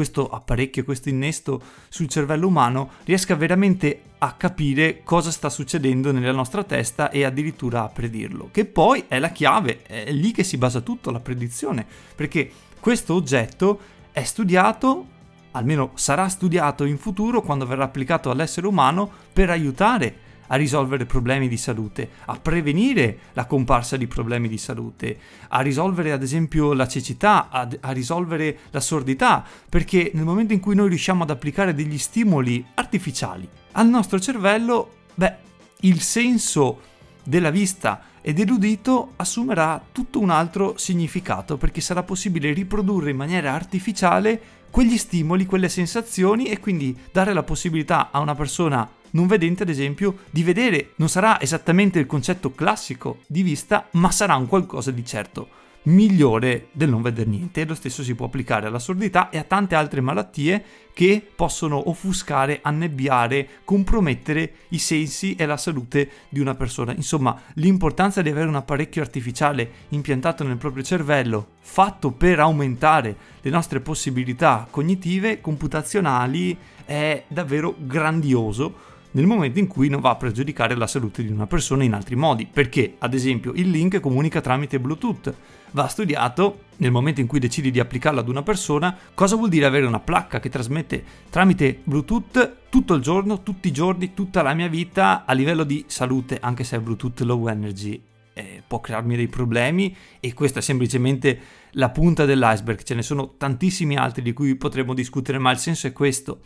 questo 0.01 0.31
apparecchio, 0.31 0.83
questo 0.83 1.11
innesto 1.11 1.61
sul 1.91 2.09
cervello 2.09 2.47
umano, 2.47 2.93
riesca 3.05 3.37
veramente 3.37 4.01
a 4.17 4.33
capire 4.33 5.03
cosa 5.05 5.31
sta 5.31 5.51
succedendo 5.51 6.11
nella 6.11 6.33
nostra 6.33 6.65
testa 6.65 7.11
e 7.11 7.23
addirittura 7.23 7.83
a 7.83 7.89
predirlo. 7.89 8.49
Che 8.51 8.65
poi 8.65 9.05
è 9.09 9.19
la 9.19 9.29
chiave, 9.29 9.83
è 9.83 10.11
lì 10.11 10.31
che 10.31 10.43
si 10.43 10.57
basa 10.57 10.81
tutto, 10.81 11.11
la 11.11 11.21
predizione, 11.21 11.85
perché 12.15 12.51
questo 12.81 13.13
oggetto 13.13 13.79
è 14.11 14.25
studiato 14.25 15.19
almeno 15.51 15.91
sarà 15.97 16.29
studiato 16.31 16.85
in 16.85 16.97
futuro 16.97 17.43
quando 17.43 17.67
verrà 17.67 17.85
applicato 17.85 18.31
all'essere 18.31 18.67
umano 18.67 19.11
per 19.35 19.51
aiutare 19.51 20.29
a 20.53 20.57
risolvere 20.57 21.07
problemi 21.07 21.49
di 21.49 21.57
salute, 21.57 22.09
a 22.27 22.39
prevenire 22.39 23.19
la 23.33 23.47
comparsa 23.47 23.97
di 23.97 24.07
problemi 24.07 24.49
di 24.49 24.59
salute, 24.59 25.19
a 25.49 25.61
risolvere 25.61 26.13
ad 26.13 26.23
esempio 26.23 26.73
la 26.73 26.87
cecità, 26.89 27.49
a, 27.51 27.69
a 27.81 27.91
risolvere 27.93 28.59
la 28.71 28.81
sordità, 28.81 29.45
perché 29.69 30.11
nel 30.15 30.25
momento 30.25 30.53
in 30.53 30.61
cui 30.61 30.75
noi 30.75 30.89
riusciamo 30.89 31.23
ad 31.23 31.31
applicare 31.31 31.75
degli 31.75 31.99
stimoli 31.99 32.65
artificiali 32.75 33.49
al 33.73 33.89
nostro 33.89 34.19
cervello, 34.19 34.95
beh, 35.15 35.35
il 35.81 36.01
senso 36.01 36.81
della 37.23 37.51
vista 37.51 38.03
e 38.21 38.33
dell'udito 38.33 39.13
assumerà 39.17 39.83
tutto 39.93 40.19
un 40.19 40.31
altro 40.31 40.77
significato 40.77 41.57
perché 41.57 41.81
sarà 41.81 42.03
possibile 42.03 42.53
riprodurre 42.53 43.11
in 43.11 43.17
maniera 43.17 43.53
artificiale 43.53 44.59
quegli 44.71 44.99
stimoli, 44.99 45.47
quelle 45.47 45.69
sensazioni 45.69 46.47
e 46.47 46.61
quindi 46.61 46.97
dare 47.13 47.33
la 47.33 47.43
possibilità 47.43 48.11
a 48.11 48.21
una 48.21 48.35
persona 48.35 48.89
non 49.13 49.27
vedente, 49.27 49.63
ad 49.63 49.69
esempio, 49.69 50.19
di 50.31 50.43
vedere. 50.43 50.93
Non 50.97 51.09
sarà 51.09 51.41
esattamente 51.41 51.99
il 51.99 52.07
concetto 52.07 52.53
classico 52.53 53.21
di 53.27 53.43
vista, 53.43 53.89
ma 53.93 54.11
sarà 54.11 54.37
un 54.37 54.47
qualcosa 54.47 54.91
di 54.91 55.05
certo 55.05 55.59
migliore 55.83 56.69
del 56.73 56.91
non 56.91 57.01
vedere 57.01 57.31
niente 57.31 57.63
e 57.63 57.67
lo 57.67 57.75
stesso 57.75 58.03
si 58.03 58.15
può 58.15 58.27
applicare 58.27 58.67
alla 58.67 58.79
sordità 58.79 59.31
e 59.31 59.39
a 59.39 59.45
tante 59.45 59.75
altre 59.75 60.03
malattie 60.03 60.63
che 60.93 61.27
possono 61.35 61.89
offuscare, 61.89 62.59
annebbiare, 62.63 63.49
compromettere 63.65 64.53
i 64.71 64.79
sensi 64.79 65.35
e 65.37 65.47
la 65.47 65.57
salute 65.57 66.11
di 66.29 66.41
una 66.41 66.55
persona. 66.55 66.93
Insomma, 66.93 67.41
l'importanza 67.55 68.21
di 68.21 68.29
avere 68.29 68.49
un 68.49 68.57
apparecchio 68.57 69.01
artificiale 69.01 69.71
impiantato 69.91 70.45
nel 70.45 70.59
proprio 70.59 70.83
cervello, 70.83 71.53
fatto 71.61 72.11
per 72.11 72.41
aumentare 72.41 73.17
le 73.41 73.51
nostre 73.51 73.81
possibilità 73.81 74.67
cognitive, 74.71 75.41
computazionali, 75.41 76.57
è 76.85 77.25
davvero 77.29 77.75
grandioso 77.79 78.89
nel 79.13 79.27
momento 79.27 79.59
in 79.59 79.67
cui 79.67 79.89
non 79.89 80.01
va 80.01 80.11
a 80.11 80.17
pregiudicare 80.17 80.77
la 80.77 80.87
salute 80.87 81.25
di 81.25 81.33
una 81.33 81.47
persona 81.47 81.85
in 81.85 81.95
altri 81.95 82.15
modi, 82.15 82.47
perché 82.47 82.95
ad 82.99 83.15
esempio 83.15 83.53
il 83.55 83.71
link 83.71 83.99
comunica 84.01 84.41
tramite 84.41 84.79
Bluetooth. 84.79 85.35
Va 85.73 85.87
studiato 85.87 86.65
nel 86.79 86.91
momento 86.91 87.21
in 87.21 87.27
cui 87.27 87.39
decidi 87.39 87.71
di 87.71 87.79
applicarlo 87.79 88.21
ad 88.21 88.29
una 88.29 88.43
persona 88.43 88.97
cosa 89.15 89.37
vuol 89.37 89.49
dire 89.49 89.67
avere 89.67 89.87
una 89.87 90.01
placca 90.01 90.41
che 90.41 90.49
trasmette 90.49 91.05
tramite 91.31 91.81
Bluetooth 91.85 92.57
tutto 92.69 92.95
il 92.95 93.03
giorno, 93.03 93.43
tutti 93.43 93.69
i 93.69 93.73
giorni, 93.73 94.15
tutta 94.15 94.43
la 94.43 94.55
mia 94.55 94.69
vita 94.69 95.25
a 95.25 95.33
livello 95.33 95.65
di 95.65 95.85
salute, 95.87 96.39
anche 96.41 96.65
se 96.65 96.77
è 96.77 96.81
Bluetooth 96.81 97.21
low 97.21 97.49
energy. 97.49 98.03
Eh, 98.33 98.63
può 98.67 98.81
crearmi 98.81 99.17
dei 99.17 99.27
problemi 99.27 99.95
e 100.21 100.33
questa 100.35 100.61
è 100.61 100.63
semplicemente 100.63 101.39
la 101.73 101.91
punta 101.91 102.25
dell'iceberg, 102.25 102.83
ce 102.83 102.95
ne 102.95 103.03
sono 103.03 103.35
tantissimi 103.37 103.97
altri 103.97 104.23
di 104.23 104.33
cui 104.33 104.55
potremmo 104.55 104.95
discutere, 104.95 105.39
ma 105.39 105.51
il 105.51 105.59
senso 105.59 105.89
è 105.89 105.93
questo 105.93 106.41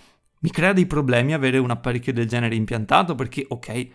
mi 0.45 0.51
crea 0.51 0.75
dei 0.75 0.85
problemi 0.85 1.33
avere 1.33 1.57
un 1.57 1.71
apparecchio 1.71 2.13
del 2.13 2.29
genere 2.29 2.55
impiantato 2.55 3.15
perché, 3.15 3.47
ok, 3.49 3.87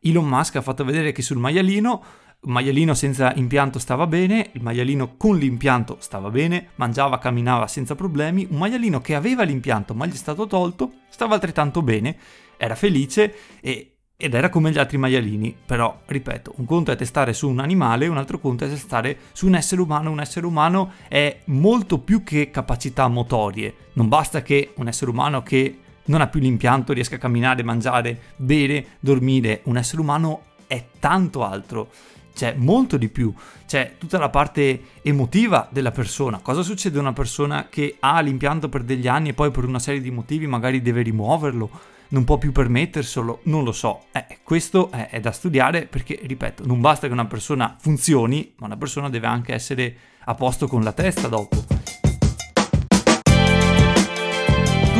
Elon 0.00 0.26
Musk 0.26 0.56
ha 0.56 0.60
fatto 0.60 0.84
vedere 0.84 1.12
che 1.12 1.22
sul 1.22 1.36
maialino, 1.36 2.02
il 2.42 2.50
maialino 2.50 2.92
senza 2.92 3.32
impianto 3.36 3.78
stava 3.78 4.08
bene, 4.08 4.50
il 4.54 4.62
maialino 4.62 5.16
con 5.16 5.38
l'impianto 5.38 5.98
stava 6.00 6.28
bene, 6.28 6.70
mangiava, 6.74 7.18
camminava 7.18 7.68
senza 7.68 7.94
problemi, 7.94 8.48
un 8.50 8.58
maialino 8.58 9.00
che 9.00 9.14
aveva 9.14 9.44
l'impianto 9.44 9.94
ma 9.94 10.04
gli 10.06 10.12
è 10.12 10.16
stato 10.16 10.48
tolto 10.48 10.90
stava 11.08 11.34
altrettanto 11.34 11.82
bene, 11.82 12.16
era 12.56 12.74
felice 12.74 13.32
e, 13.60 13.98
ed 14.16 14.34
era 14.34 14.48
come 14.48 14.72
gli 14.72 14.78
altri 14.78 14.98
maialini, 14.98 15.56
però 15.64 16.00
ripeto, 16.04 16.54
un 16.56 16.64
conto 16.64 16.90
è 16.90 16.96
testare 16.96 17.32
su 17.32 17.48
un 17.48 17.60
animale, 17.60 18.08
un 18.08 18.16
altro 18.16 18.40
conto 18.40 18.64
è 18.64 18.68
testare 18.68 19.18
su 19.30 19.46
un 19.46 19.54
essere 19.54 19.80
umano, 19.80 20.10
un 20.10 20.18
essere 20.18 20.46
umano 20.46 20.94
è 21.06 21.42
molto 21.44 22.00
più 22.00 22.24
che 22.24 22.50
capacità 22.50 23.06
motorie, 23.06 23.72
non 23.92 24.08
basta 24.08 24.42
che 24.42 24.72
un 24.78 24.88
essere 24.88 25.12
umano 25.12 25.44
che 25.44 25.78
non 26.06 26.20
ha 26.20 26.26
più 26.26 26.40
l'impianto, 26.40 26.92
riesca 26.92 27.16
a 27.16 27.18
camminare, 27.18 27.62
mangiare, 27.62 28.18
bere, 28.36 28.86
dormire. 29.00 29.60
Un 29.64 29.76
essere 29.76 30.00
umano 30.00 30.42
è 30.66 30.84
tanto 30.98 31.44
altro, 31.44 31.90
c'è 32.34 32.54
molto 32.56 32.96
di 32.96 33.08
più, 33.08 33.32
c'è 33.66 33.94
tutta 33.98 34.18
la 34.18 34.30
parte 34.30 34.82
emotiva 35.02 35.68
della 35.70 35.90
persona. 35.90 36.38
Cosa 36.38 36.62
succede 36.62 36.98
a 36.98 37.02
una 37.02 37.12
persona 37.12 37.68
che 37.68 37.96
ha 38.00 38.20
l'impianto 38.20 38.68
per 38.68 38.82
degli 38.82 39.06
anni 39.06 39.30
e 39.30 39.34
poi 39.34 39.50
per 39.50 39.64
una 39.64 39.78
serie 39.78 40.00
di 40.00 40.10
motivi 40.10 40.46
magari 40.46 40.82
deve 40.82 41.02
rimuoverlo? 41.02 41.70
Non 42.08 42.24
può 42.24 42.36
più 42.36 42.52
permetterselo, 42.52 43.40
non 43.44 43.64
lo 43.64 43.72
so. 43.72 44.04
Eh, 44.12 44.38
questo 44.42 44.90
è, 44.90 45.08
è 45.08 45.20
da 45.20 45.32
studiare 45.32 45.86
perché, 45.86 46.18
ripeto, 46.22 46.66
non 46.66 46.80
basta 46.80 47.06
che 47.06 47.12
una 47.12 47.24
persona 47.24 47.76
funzioni, 47.80 48.52
ma 48.56 48.66
una 48.66 48.76
persona 48.76 49.08
deve 49.08 49.26
anche 49.26 49.54
essere 49.54 49.96
a 50.24 50.34
posto 50.34 50.66
con 50.66 50.82
la 50.82 50.92
testa 50.92 51.28
dopo. 51.28 51.81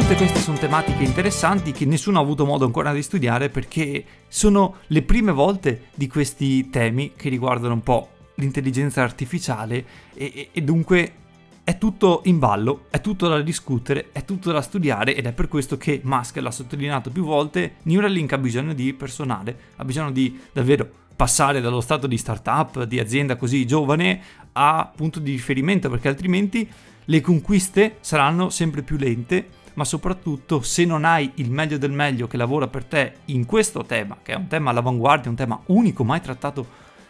Tutte 0.03 0.17
queste 0.17 0.41
sono 0.41 0.59
tematiche 0.59 1.05
interessanti 1.05 1.71
che 1.71 1.87
nessuno 1.87 2.19
ha 2.19 2.23
avuto 2.23 2.45
modo 2.45 2.65
ancora 2.65 2.93
di 2.93 3.03
studiare 3.03 3.51
perché 3.51 4.05
sono 4.27 4.79
le 4.89 5.03
prime 5.03 5.31
volte 5.31 5.85
di 5.95 6.09
questi 6.09 6.69
temi 6.71 7.13
che 7.15 7.29
riguardano 7.29 7.75
un 7.75 7.83
po' 7.83 8.09
l'intelligenza 8.35 9.01
artificiale 9.01 9.85
e, 10.13 10.49
e 10.51 10.61
dunque 10.63 11.13
è 11.63 11.79
tutto 11.79 12.23
in 12.25 12.41
ballo, 12.41 12.87
è 12.91 13.01
tutto 13.01 13.29
da 13.29 13.41
discutere, 13.41 14.09
è 14.11 14.25
tutto 14.25 14.51
da 14.51 14.61
studiare 14.61 15.15
ed 15.15 15.25
è 15.25 15.33
per 15.33 15.47
questo 15.47 15.77
che 15.79 16.01
Musk 16.03 16.37
l'ha 16.39 16.51
sottolineato 16.51 17.11
più 17.11 17.23
volte, 17.23 17.77
Neuralink 17.85 18.33
ha 18.33 18.39
bisogno 18.39 18.75
di 18.75 18.93
personale, 18.95 19.57
ha 19.77 19.85
bisogno 19.85 20.11
di 20.11 20.37
davvero 20.53 20.91
passare 21.15 21.61
dallo 21.61 21.81
stato 21.81 22.09
di 22.09 22.19
startup, 22.19 22.83
di 22.83 22.99
azienda 22.99 23.37
così 23.37 23.65
giovane 23.67 24.21
a 24.51 24.91
punto 24.95 25.21
di 25.21 25.31
riferimento 25.31 25.89
perché 25.89 26.09
altrimenti 26.09 26.69
le 27.05 27.21
conquiste 27.21 27.99
saranno 28.01 28.51
sempre 28.51 28.83
più 28.83 28.97
lente 28.97 29.61
ma 29.75 29.85
soprattutto 29.85 30.63
se 30.63 30.85
non 30.85 31.05
hai 31.05 31.33
il 31.37 31.51
meglio 31.51 31.79
del 31.79 31.93
meglio 31.93 32.27
che 32.27 32.37
lavora 32.37 32.69
per 32.69 32.85
te 32.85 33.13
in 33.27 33.47
questo 33.47 33.85
tema, 33.85 34.19
che 34.23 34.33
è 34.33 34.37
un 34.37 34.47
tema 34.47 34.71
all'avanguardia, 34.71 35.31
un 35.31 35.37
tema 35.37 35.61
unico 35.67 36.05
mai 36.05 36.21
trattato 36.21 36.67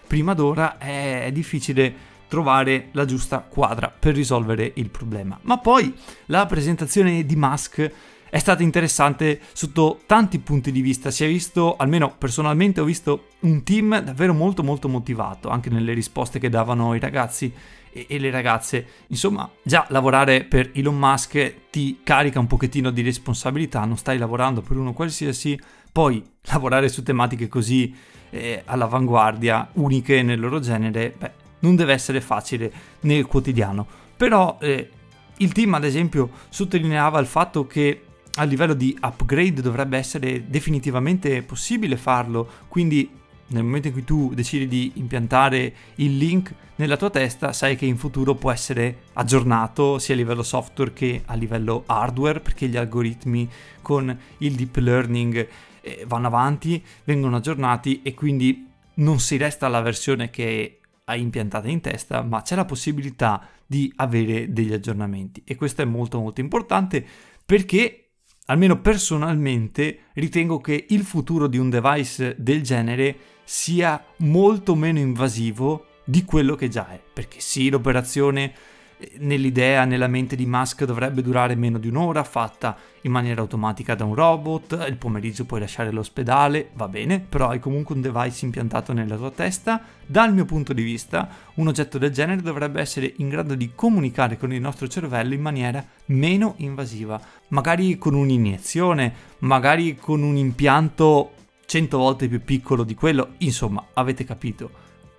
prima 0.06 0.34
d'ora, 0.34 0.78
è 0.78 1.30
difficile 1.32 2.10
trovare 2.28 2.88
la 2.92 3.04
giusta 3.04 3.40
quadra 3.40 3.92
per 3.96 4.14
risolvere 4.14 4.72
il 4.76 4.88
problema. 4.88 5.38
Ma 5.42 5.58
poi 5.58 5.94
la 6.26 6.46
presentazione 6.46 7.26
di 7.26 7.36
Musk 7.36 7.92
è 8.32 8.38
stata 8.38 8.62
interessante 8.62 9.40
sotto 9.52 10.00
tanti 10.06 10.38
punti 10.38 10.72
di 10.72 10.80
vista. 10.80 11.10
Si 11.10 11.22
è 11.22 11.28
visto, 11.28 11.76
almeno 11.76 12.14
personalmente 12.16 12.80
ho 12.80 12.84
visto 12.84 13.26
un 13.40 13.62
team 13.62 14.00
davvero 14.00 14.32
molto 14.32 14.62
molto 14.62 14.88
motivato, 14.88 15.50
anche 15.50 15.68
nelle 15.68 15.92
risposte 15.92 16.38
che 16.38 16.48
davano 16.48 16.94
i 16.94 16.98
ragazzi 16.98 17.52
e, 17.92 18.06
e 18.08 18.18
le 18.18 18.30
ragazze. 18.30 18.86
Insomma, 19.08 19.46
già 19.62 19.84
lavorare 19.90 20.44
per 20.44 20.70
Elon 20.72 20.98
Musk 20.98 21.68
ti 21.68 22.00
carica 22.02 22.38
un 22.38 22.46
pochettino 22.46 22.88
di 22.90 23.02
responsabilità, 23.02 23.84
non 23.84 23.98
stai 23.98 24.16
lavorando 24.16 24.62
per 24.62 24.78
uno 24.78 24.94
qualsiasi, 24.94 25.60
poi 25.92 26.24
lavorare 26.44 26.88
su 26.88 27.02
tematiche 27.02 27.48
così 27.48 27.94
eh, 28.30 28.62
all'avanguardia, 28.64 29.72
uniche 29.74 30.22
nel 30.22 30.40
loro 30.40 30.58
genere, 30.58 31.14
beh, 31.18 31.32
non 31.58 31.76
deve 31.76 31.92
essere 31.92 32.22
facile 32.22 32.72
nel 33.00 33.26
quotidiano. 33.26 33.86
Però 34.16 34.56
eh, 34.58 34.88
il 35.36 35.52
team, 35.52 35.74
ad 35.74 35.84
esempio, 35.84 36.30
sottolineava 36.48 37.18
il 37.18 37.26
fatto 37.26 37.66
che 37.66 38.04
a 38.34 38.44
livello 38.44 38.74
di 38.74 38.96
upgrade 39.00 39.60
dovrebbe 39.60 39.98
essere 39.98 40.48
definitivamente 40.48 41.42
possibile 41.42 41.96
farlo, 41.96 42.48
quindi 42.68 43.20
nel 43.48 43.64
momento 43.64 43.88
in 43.88 43.92
cui 43.92 44.04
tu 44.04 44.32
decidi 44.34 44.66
di 44.66 44.92
impiantare 44.94 45.74
il 45.96 46.16
link 46.16 46.54
nella 46.76 46.96
tua 46.96 47.10
testa, 47.10 47.52
sai 47.52 47.76
che 47.76 47.84
in 47.84 47.98
futuro 47.98 48.34
può 48.34 48.50
essere 48.50 49.02
aggiornato 49.12 49.98
sia 49.98 50.14
a 50.14 50.16
livello 50.16 50.42
software 50.42 50.92
che 50.92 51.22
a 51.26 51.34
livello 51.34 51.84
hardware, 51.86 52.40
perché 52.40 52.66
gli 52.66 52.76
algoritmi 52.76 53.48
con 53.82 54.18
il 54.38 54.54
deep 54.54 54.76
learning 54.76 55.48
eh, 55.82 56.04
vanno 56.06 56.28
avanti, 56.28 56.82
vengono 57.04 57.36
aggiornati 57.36 58.00
e 58.02 58.14
quindi 58.14 58.68
non 58.94 59.20
si 59.20 59.36
resta 59.36 59.66
alla 59.66 59.80
versione 59.80 60.30
che 60.30 60.78
hai 61.04 61.20
impiantata 61.20 61.68
in 61.68 61.80
testa, 61.80 62.22
ma 62.22 62.42
c'è 62.42 62.54
la 62.54 62.64
possibilità 62.64 63.46
di 63.66 63.92
avere 63.96 64.52
degli 64.52 64.72
aggiornamenti. 64.72 65.42
E 65.44 65.56
questo 65.56 65.82
è 65.82 65.84
molto 65.84 66.18
molto 66.18 66.40
importante 66.40 67.04
perché 67.44 68.01
almeno 68.52 68.80
personalmente 68.80 70.08
ritengo 70.12 70.60
che 70.60 70.84
il 70.90 71.02
futuro 71.04 71.46
di 71.46 71.56
un 71.56 71.70
device 71.70 72.36
del 72.38 72.62
genere 72.62 73.16
sia 73.44 74.04
molto 74.18 74.74
meno 74.74 74.98
invasivo 74.98 75.86
di 76.04 76.22
quello 76.24 76.54
che 76.54 76.68
già 76.68 76.90
è. 76.90 77.00
Perché 77.12 77.40
sì, 77.40 77.70
l'operazione 77.70 78.52
nell'idea, 79.18 79.84
nella 79.84 80.06
mente 80.06 80.36
di 80.36 80.46
Musk 80.46 80.84
dovrebbe 80.84 81.22
durare 81.22 81.54
meno 81.54 81.78
di 81.78 81.88
un'ora, 81.88 82.24
fatta 82.24 82.76
in 83.02 83.10
maniera 83.10 83.40
automatica 83.40 83.94
da 83.94 84.04
un 84.04 84.14
robot, 84.14 84.84
il 84.88 84.96
pomeriggio 84.96 85.44
puoi 85.44 85.60
lasciare 85.60 85.90
l'ospedale, 85.90 86.70
va 86.74 86.88
bene, 86.88 87.20
però 87.20 87.48
hai 87.48 87.58
comunque 87.58 87.94
un 87.94 88.00
device 88.00 88.44
impiantato 88.44 88.92
nella 88.92 89.16
tua 89.16 89.30
testa. 89.30 89.82
Dal 90.06 90.32
mio 90.32 90.44
punto 90.44 90.72
di 90.72 90.82
vista, 90.82 91.28
un 91.54 91.68
oggetto 91.68 91.98
del 91.98 92.12
genere 92.12 92.42
dovrebbe 92.42 92.80
essere 92.80 93.12
in 93.16 93.28
grado 93.28 93.54
di 93.54 93.72
comunicare 93.74 94.36
con 94.36 94.52
il 94.52 94.60
nostro 94.60 94.88
cervello 94.88 95.34
in 95.34 95.40
maniera 95.40 95.84
meno 96.06 96.54
invasiva, 96.58 97.20
magari 97.48 97.98
con 97.98 98.14
un'iniezione, 98.14 99.12
magari 99.38 99.96
con 99.96 100.22
un 100.22 100.36
impianto 100.36 101.32
100 101.66 101.98
volte 101.98 102.28
più 102.28 102.42
piccolo 102.42 102.84
di 102.84 102.94
quello, 102.94 103.34
insomma, 103.38 103.84
avete 103.94 104.24
capito. 104.24 104.70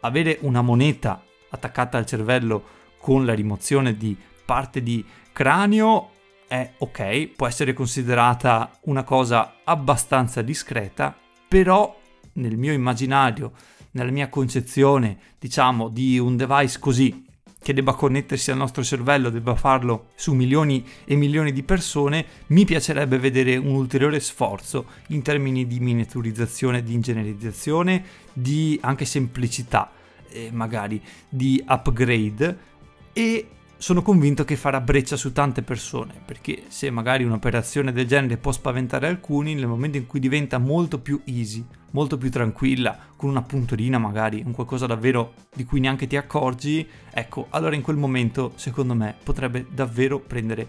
Avere 0.01 0.37
una 0.41 0.61
moneta 0.61 1.23
attaccata 1.49 1.97
al 1.97 2.05
cervello 2.05 2.81
con 3.03 3.25
la 3.25 3.33
rimozione 3.33 3.97
di 3.97 4.15
parte 4.45 4.81
di 4.81 5.03
cranio 5.33 6.11
è 6.47 6.71
ok, 6.77 7.31
può 7.35 7.47
essere 7.47 7.73
considerata 7.73 8.71
una 8.83 9.03
cosa 9.03 9.55
abbastanza 9.65 10.41
discreta, 10.41 11.13
però 11.45 11.99
nel 12.35 12.55
mio 12.55 12.71
immaginario, 12.71 13.51
nella 13.91 14.09
mia 14.09 14.29
concezione, 14.29 15.17
diciamo, 15.37 15.89
di 15.89 16.17
un 16.17 16.37
device 16.37 16.79
così 16.79 17.25
che 17.61 17.73
debba 17.73 17.93
connettersi 17.93 18.51
al 18.51 18.57
nostro 18.57 18.85
cervello, 18.85 19.29
debba 19.29 19.55
farlo 19.55 20.11
su 20.15 20.31
milioni 20.31 20.85
e 21.03 21.15
milioni 21.15 21.51
di 21.51 21.63
persone, 21.63 22.25
mi 22.47 22.63
piacerebbe 22.63 23.19
vedere 23.19 23.57
un 23.57 23.73
ulteriore 23.73 24.21
sforzo 24.21 24.85
in 25.07 25.21
termini 25.21 25.67
di 25.67 25.81
miniaturizzazione, 25.81 26.81
di 26.81 26.93
ingegnerizzazione, 26.93 28.05
di 28.31 28.79
anche 28.81 29.03
semplicità, 29.03 29.91
eh, 30.29 30.51
magari 30.53 31.01
di 31.27 31.61
upgrade 31.67 32.71
e 33.13 33.47
sono 33.83 34.01
convinto 34.01 34.45
che 34.45 34.55
farà 34.55 34.79
breccia 34.79 35.17
su 35.17 35.33
tante 35.33 35.61
persone, 35.61 36.13
perché 36.23 36.63
se 36.69 36.89
magari 36.89 37.25
un'operazione 37.25 37.91
del 37.91 38.07
genere 38.07 38.37
può 38.37 38.53
spaventare 38.53 39.07
alcuni, 39.07 39.55
nel 39.55 39.67
momento 39.67 39.97
in 39.97 40.07
cui 40.07 40.21
diventa 40.21 40.57
molto 40.57 40.99
più 40.99 41.21
easy, 41.25 41.65
molto 41.91 42.17
più 42.17 42.31
tranquilla, 42.31 42.97
con 43.17 43.29
una 43.29 43.41
puntorina 43.41 43.97
magari, 43.97 44.41
un 44.45 44.53
qualcosa 44.53 44.85
davvero 44.85 45.33
di 45.53 45.65
cui 45.65 45.81
neanche 45.81 46.07
ti 46.07 46.15
accorgi, 46.15 46.87
ecco, 47.11 47.47
allora 47.49 47.75
in 47.75 47.81
quel 47.81 47.97
momento 47.97 48.53
secondo 48.55 48.93
me 48.93 49.15
potrebbe 49.21 49.65
davvero 49.69 50.19
prendere 50.19 50.65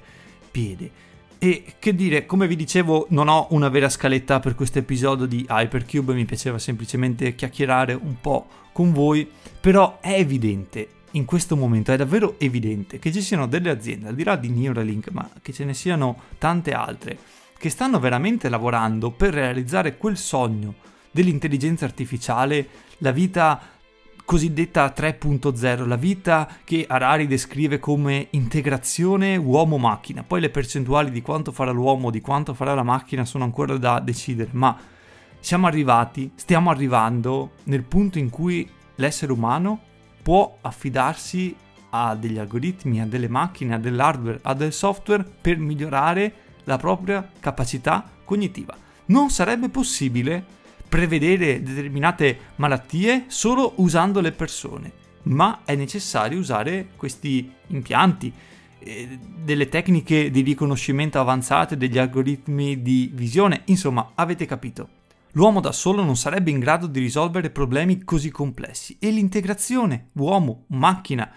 piede. 0.50 0.90
E 1.38 1.74
che 1.78 1.94
dire, 1.94 2.26
come 2.26 2.48
vi 2.48 2.56
dicevo, 2.56 3.06
non 3.10 3.28
ho 3.28 3.46
una 3.50 3.68
vera 3.68 3.88
scaletta 3.88 4.40
per 4.40 4.56
questo 4.56 4.80
episodio 4.80 5.26
di 5.26 5.46
Hypercube, 5.48 6.14
mi 6.14 6.24
piaceva 6.24 6.58
semplicemente 6.58 7.36
chiacchierare 7.36 7.94
un 7.94 8.16
po' 8.20 8.48
con 8.72 8.92
voi, 8.92 9.30
però 9.60 9.98
è 10.00 10.14
evidente 10.14 10.88
in 11.14 11.24
questo 11.24 11.56
momento 11.56 11.92
è 11.92 11.96
davvero 11.96 12.36
evidente 12.38 12.98
che 12.98 13.12
ci 13.12 13.20
siano 13.20 13.46
delle 13.46 13.70
aziende, 13.70 14.08
al 14.08 14.14
di 14.14 14.24
là 14.24 14.36
di 14.36 14.48
Neuralink, 14.48 15.10
ma 15.10 15.28
che 15.42 15.52
ce 15.52 15.64
ne 15.64 15.74
siano 15.74 16.22
tante 16.38 16.72
altre, 16.72 17.18
che 17.56 17.70
stanno 17.70 17.98
veramente 17.98 18.48
lavorando 18.48 19.10
per 19.10 19.34
realizzare 19.34 19.96
quel 19.96 20.16
sogno 20.16 20.74
dell'intelligenza 21.10 21.84
artificiale, 21.84 22.68
la 22.98 23.12
vita 23.12 23.60
cosiddetta 24.24 24.92
3.0, 24.96 25.86
la 25.86 25.96
vita 25.96 26.48
che 26.64 26.84
Harari 26.88 27.26
descrive 27.26 27.78
come 27.78 28.28
integrazione 28.30 29.36
uomo-macchina. 29.36 30.24
Poi 30.24 30.40
le 30.40 30.50
percentuali 30.50 31.10
di 31.10 31.22
quanto 31.22 31.52
farà 31.52 31.70
l'uomo, 31.70 32.10
di 32.10 32.20
quanto 32.20 32.54
farà 32.54 32.74
la 32.74 32.82
macchina 32.82 33.24
sono 33.24 33.44
ancora 33.44 33.76
da 33.76 34.00
decidere, 34.00 34.50
ma 34.52 34.76
siamo 35.38 35.66
arrivati, 35.66 36.32
stiamo 36.34 36.70
arrivando 36.70 37.52
nel 37.64 37.82
punto 37.82 38.18
in 38.18 38.30
cui 38.30 38.68
l'essere 38.96 39.30
umano 39.30 39.92
può 40.24 40.56
affidarsi 40.62 41.54
a 41.90 42.14
degli 42.14 42.38
algoritmi, 42.38 43.02
a 43.02 43.06
delle 43.06 43.28
macchine, 43.28 43.74
a 43.74 43.78
dell'hardware, 43.78 44.40
a 44.42 44.54
del 44.54 44.72
software 44.72 45.22
per 45.22 45.58
migliorare 45.58 46.32
la 46.64 46.78
propria 46.78 47.30
capacità 47.38 48.10
cognitiva. 48.24 48.74
Non 49.06 49.28
sarebbe 49.28 49.68
possibile 49.68 50.42
prevedere 50.88 51.62
determinate 51.62 52.38
malattie 52.56 53.24
solo 53.26 53.74
usando 53.76 54.20
le 54.20 54.32
persone, 54.32 54.92
ma 55.24 55.60
è 55.66 55.74
necessario 55.74 56.38
usare 56.38 56.88
questi 56.96 57.52
impianti, 57.66 58.32
eh, 58.78 59.18
delle 59.20 59.68
tecniche 59.68 60.30
di 60.30 60.40
riconoscimento 60.40 61.20
avanzate, 61.20 61.76
degli 61.76 61.98
algoritmi 61.98 62.80
di 62.80 63.10
visione, 63.12 63.62
insomma, 63.66 64.12
avete 64.14 64.46
capito. 64.46 65.02
L'uomo 65.34 65.60
da 65.60 65.72
solo 65.72 66.04
non 66.04 66.16
sarebbe 66.16 66.50
in 66.50 66.60
grado 66.60 66.86
di 66.86 67.00
risolvere 67.00 67.50
problemi 67.50 68.04
così 68.04 68.30
complessi 68.30 68.96
e 69.00 69.10
l'integrazione 69.10 70.10
uomo-macchina, 70.12 71.30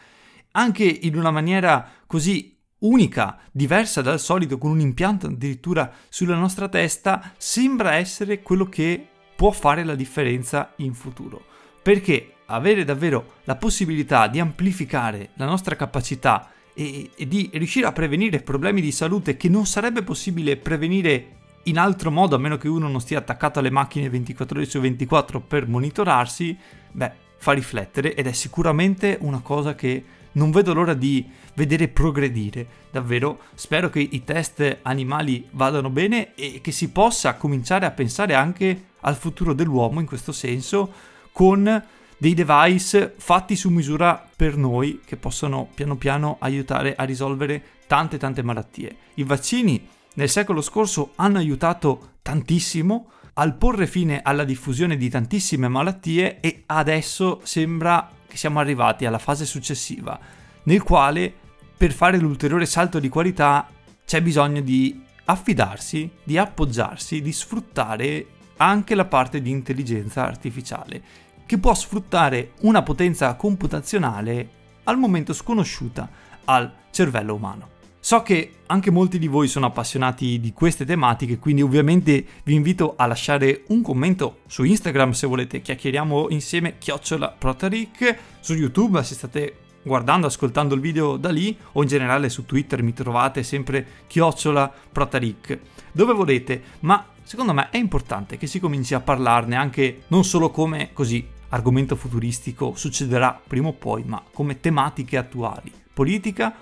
anche 0.51 0.83
in 0.83 1.17
una 1.17 1.31
maniera 1.31 1.89
così 2.05 2.55
unica, 2.79 3.39
diversa 3.51 4.03
dal 4.03 4.19
solito, 4.19 4.60
con 4.60 4.69
un 4.69 4.81
impianto 4.81 5.25
addirittura 5.25 5.91
sulla 6.10 6.36
nostra 6.36 6.69
testa, 6.69 7.33
sembra 7.38 7.95
essere 7.95 8.43
quello 8.43 8.65
che 8.65 9.03
può 9.36 9.49
fare 9.49 9.83
la 9.83 9.95
differenza 9.95 10.73
in 10.77 10.93
futuro. 10.93 11.43
Perché 11.81 12.33
avere 12.45 12.83
davvero 12.83 13.38
la 13.45 13.55
possibilità 13.55 14.27
di 14.27 14.39
amplificare 14.39 15.31
la 15.36 15.45
nostra 15.45 15.75
capacità 15.75 16.51
e, 16.75 17.10
e, 17.15 17.27
di 17.27 17.49
riuscire 17.53 17.88
a 17.88 17.93
prevenire 17.93 18.41
problemi 18.41 18.79
di 18.79 18.91
salute 18.91 19.38
che 19.38 19.49
non 19.49 19.65
sarebbe 19.65 20.03
possibile 20.03 20.57
prevenire 20.57 21.37
in 21.67 21.77
altro 21.77 22.12
modo, 22.12 22.36
a 22.36 22.39
meno 22.39 22.58
che 22.58 22.67
uno 22.67 22.88
non 22.88 23.01
stia 23.01 23.19
attaccato 23.19 23.60
alle 23.60 23.69
macchine 23.69 24.10
24 24.10 24.58
ore 24.58 24.67
su 24.67 24.80
24 24.80 25.41
per 25.41 25.67
monitorarsi, 25.67 26.58
beh, 26.91 27.12
fa 27.38 27.51
riflettere 27.51 28.15
ed 28.15 28.27
è 28.27 28.32
sicuramente 28.32 29.17
una 29.21 29.41
cosa 29.41 29.75
che 29.75 30.03
non 30.34 30.51
vedo 30.51 30.73
l'ora 30.73 30.93
di 30.93 31.25
vedere 31.56 31.88
progredire. 31.88 32.86
Davvero, 32.91 33.39
spero 33.56 33.89
che 33.89 33.99
i 33.99 34.23
test 34.23 34.80
animali 34.84 35.47
vadano 35.51 35.89
bene 35.89 36.36
e 36.36 36.62
che 36.62 36.71
si 36.71 36.89
possa 36.89 37.36
cominciare 37.36 37.86
a 37.86 37.91
pensare 37.91 38.34
anche 38.34 38.86
al 39.01 39.15
futuro 39.15 39.53
dell'uomo 39.53 39.99
in 39.99 40.06
questo 40.06 40.32
senso 40.32 40.91
con 41.32 41.84
dei 42.19 42.34
device 42.34 43.13
fatti 43.17 43.56
su 43.56 43.69
misura 43.69 44.27
per 44.36 44.58
noi 44.58 45.01
che 45.06 45.17
possono 45.17 45.69
piano 45.73 45.95
piano 45.97 46.38
aiutare 46.39 46.95
a 46.95 47.03
risolvere 47.03 47.63
tante 47.88 48.17
tante 48.17 48.41
malattie. 48.41 48.95
I 49.15 49.23
vaccini 49.23 49.88
nel 50.17 50.30
secolo 50.30 50.62
scorso 50.62 51.12
hanno 51.15 51.38
aiutato 51.38 52.15
tantissimo 52.21 53.12
al 53.34 53.56
porre 53.56 53.86
fine 53.86 54.21
alla 54.23 54.43
diffusione 54.43 54.97
di 54.97 55.10
tantissime 55.10 55.67
malattie 55.67 56.39
e 56.39 56.63
adesso 56.65 57.39
sembra 57.43 58.10
che 58.25 58.36
siamo 58.36 58.60
arrivati 58.60 59.06
alla 59.06 59.19
fase 59.19 59.45
successiva, 59.45 60.19
nel 60.63 60.82
quale 60.82 61.32
per 61.77 61.91
fare 61.91 62.17
l'ulteriore 62.17 62.65
salto 62.65 62.99
di 62.99 63.10
qualità 63.10 63.69
c'è 64.06 64.21
bisogno 64.21 64.62
di 64.62 65.03
affidarsi, 65.25 66.10
di 66.23 66.38
appoggiarsi, 66.38 67.21
di 67.21 67.32
sfruttare 67.32 68.25
anche 68.58 68.95
la 68.95 69.06
parte 69.06 69.39
di 69.39 69.51
intelligenza 69.51 70.25
artificiale, 70.25 71.01
che 71.45 71.60
può 71.60 71.75
sfruttare 71.75 72.53
una 72.62 72.82
potenza 72.82 73.36
computazionale 73.36 74.49
al 74.86 74.97
momento 74.97 75.34
sconosciuta 75.34 76.10
al 76.45 76.73
cervello 76.89 77.36
umano. 77.36 77.75
So 78.07 78.21
che 78.21 78.59
anche 78.67 78.89
molti 78.89 79.19
di 79.19 79.27
voi 79.27 79.49
sono 79.49 79.65
appassionati 79.65 80.39
di 80.39 80.53
queste 80.53 80.85
tematiche, 80.85 81.39
quindi 81.39 81.61
ovviamente 81.61 82.25
vi 82.45 82.53
invito 82.53 82.93
a 82.95 83.05
lasciare 83.05 83.65
un 83.67 83.81
commento 83.81 84.43
su 84.47 84.63
Instagram 84.63 85.11
se 85.11 85.27
volete. 85.27 85.59
Chiacchieriamo 85.59 86.29
insieme 86.29 86.77
chiocciola 86.77 87.35
Protaric, 87.37 88.17
su 88.39 88.53
YouTube 88.53 89.03
se 89.03 89.13
state 89.13 89.57
guardando, 89.83 90.25
ascoltando 90.25 90.73
il 90.73 90.79
video 90.79 91.17
da 91.17 91.31
lì 91.31 91.57
o 91.73 91.81
in 91.81 91.89
generale 91.89 92.29
su 92.29 92.45
Twitter 92.45 92.81
mi 92.81 92.93
trovate 92.93 93.43
sempre 93.43 93.85
chiocciola 94.07 94.71
Protaric, 94.89 95.59
dove 95.91 96.13
volete, 96.13 96.63
ma 96.79 97.07
secondo 97.23 97.51
me 97.51 97.67
è 97.71 97.77
importante 97.77 98.37
che 98.37 98.47
si 98.47 98.61
cominci 98.61 98.93
a 98.93 99.01
parlarne 99.01 99.57
anche 99.57 100.03
non 100.07 100.23
solo 100.23 100.49
come 100.49 100.91
così 100.93 101.27
argomento 101.49 101.97
futuristico 101.97 102.71
succederà 102.73 103.37
prima 103.45 103.67
o 103.67 103.73
poi, 103.73 104.03
ma 104.05 104.23
come 104.31 104.61
tematiche 104.61 105.17
attuali, 105.17 105.69
politica, 105.91 106.55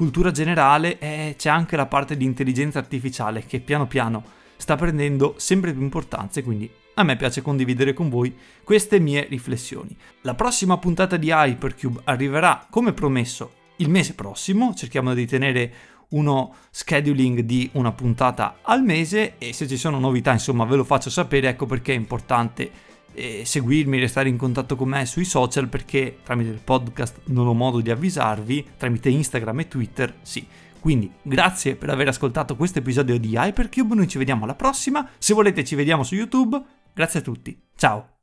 cultura 0.00 0.30
generale 0.30 0.98
e 0.98 1.34
c'è 1.36 1.50
anche 1.50 1.76
la 1.76 1.84
parte 1.84 2.16
di 2.16 2.24
intelligenza 2.24 2.78
artificiale 2.78 3.44
che 3.44 3.60
piano 3.60 3.86
piano 3.86 4.24
sta 4.56 4.74
prendendo 4.74 5.34
sempre 5.36 5.74
più 5.74 5.82
importanza 5.82 6.40
e 6.40 6.42
quindi 6.42 6.70
a 6.94 7.02
me 7.02 7.16
piace 7.16 7.42
condividere 7.42 7.92
con 7.92 8.08
voi 8.08 8.34
queste 8.64 8.98
mie 8.98 9.26
riflessioni. 9.28 9.94
La 10.22 10.32
prossima 10.32 10.78
puntata 10.78 11.18
di 11.18 11.28
Hypercube 11.28 12.00
arriverà 12.04 12.66
come 12.70 12.94
promesso 12.94 13.52
il 13.76 13.90
mese 13.90 14.14
prossimo, 14.14 14.72
cerchiamo 14.72 15.12
di 15.12 15.26
tenere 15.26 15.72
uno 16.12 16.54
scheduling 16.70 17.40
di 17.40 17.68
una 17.74 17.92
puntata 17.92 18.60
al 18.62 18.82
mese 18.82 19.34
e 19.36 19.52
se 19.52 19.68
ci 19.68 19.76
sono 19.76 19.98
novità 19.98 20.32
insomma 20.32 20.64
ve 20.64 20.76
lo 20.76 20.84
faccio 20.84 21.10
sapere, 21.10 21.50
ecco 21.50 21.66
perché 21.66 21.92
è 21.92 21.96
importante 21.96 22.70
eh, 23.14 23.42
seguirmi, 23.44 23.98
restare 23.98 24.28
in 24.28 24.36
contatto 24.36 24.76
con 24.76 24.88
me 24.88 25.06
sui 25.06 25.24
social 25.24 25.68
perché 25.68 26.18
tramite 26.22 26.50
il 26.50 26.60
podcast 26.62 27.20
non 27.26 27.46
ho 27.46 27.54
modo 27.54 27.80
di 27.80 27.90
avvisarvi, 27.90 28.66
tramite 28.76 29.08
Instagram 29.08 29.60
e 29.60 29.68
Twitter 29.68 30.14
sì. 30.22 30.46
Quindi 30.80 31.12
grazie 31.20 31.76
per 31.76 31.90
aver 31.90 32.08
ascoltato 32.08 32.56
questo 32.56 32.78
episodio 32.78 33.18
di 33.18 33.36
Hypercube, 33.36 33.94
noi 33.94 34.08
ci 34.08 34.16
vediamo 34.16 34.44
alla 34.44 34.54
prossima, 34.54 35.06
se 35.18 35.34
volete 35.34 35.62
ci 35.62 35.74
vediamo 35.74 36.02
su 36.04 36.14
YouTube, 36.14 36.60
grazie 36.94 37.20
a 37.20 37.22
tutti, 37.22 37.60
ciao! 37.76 38.14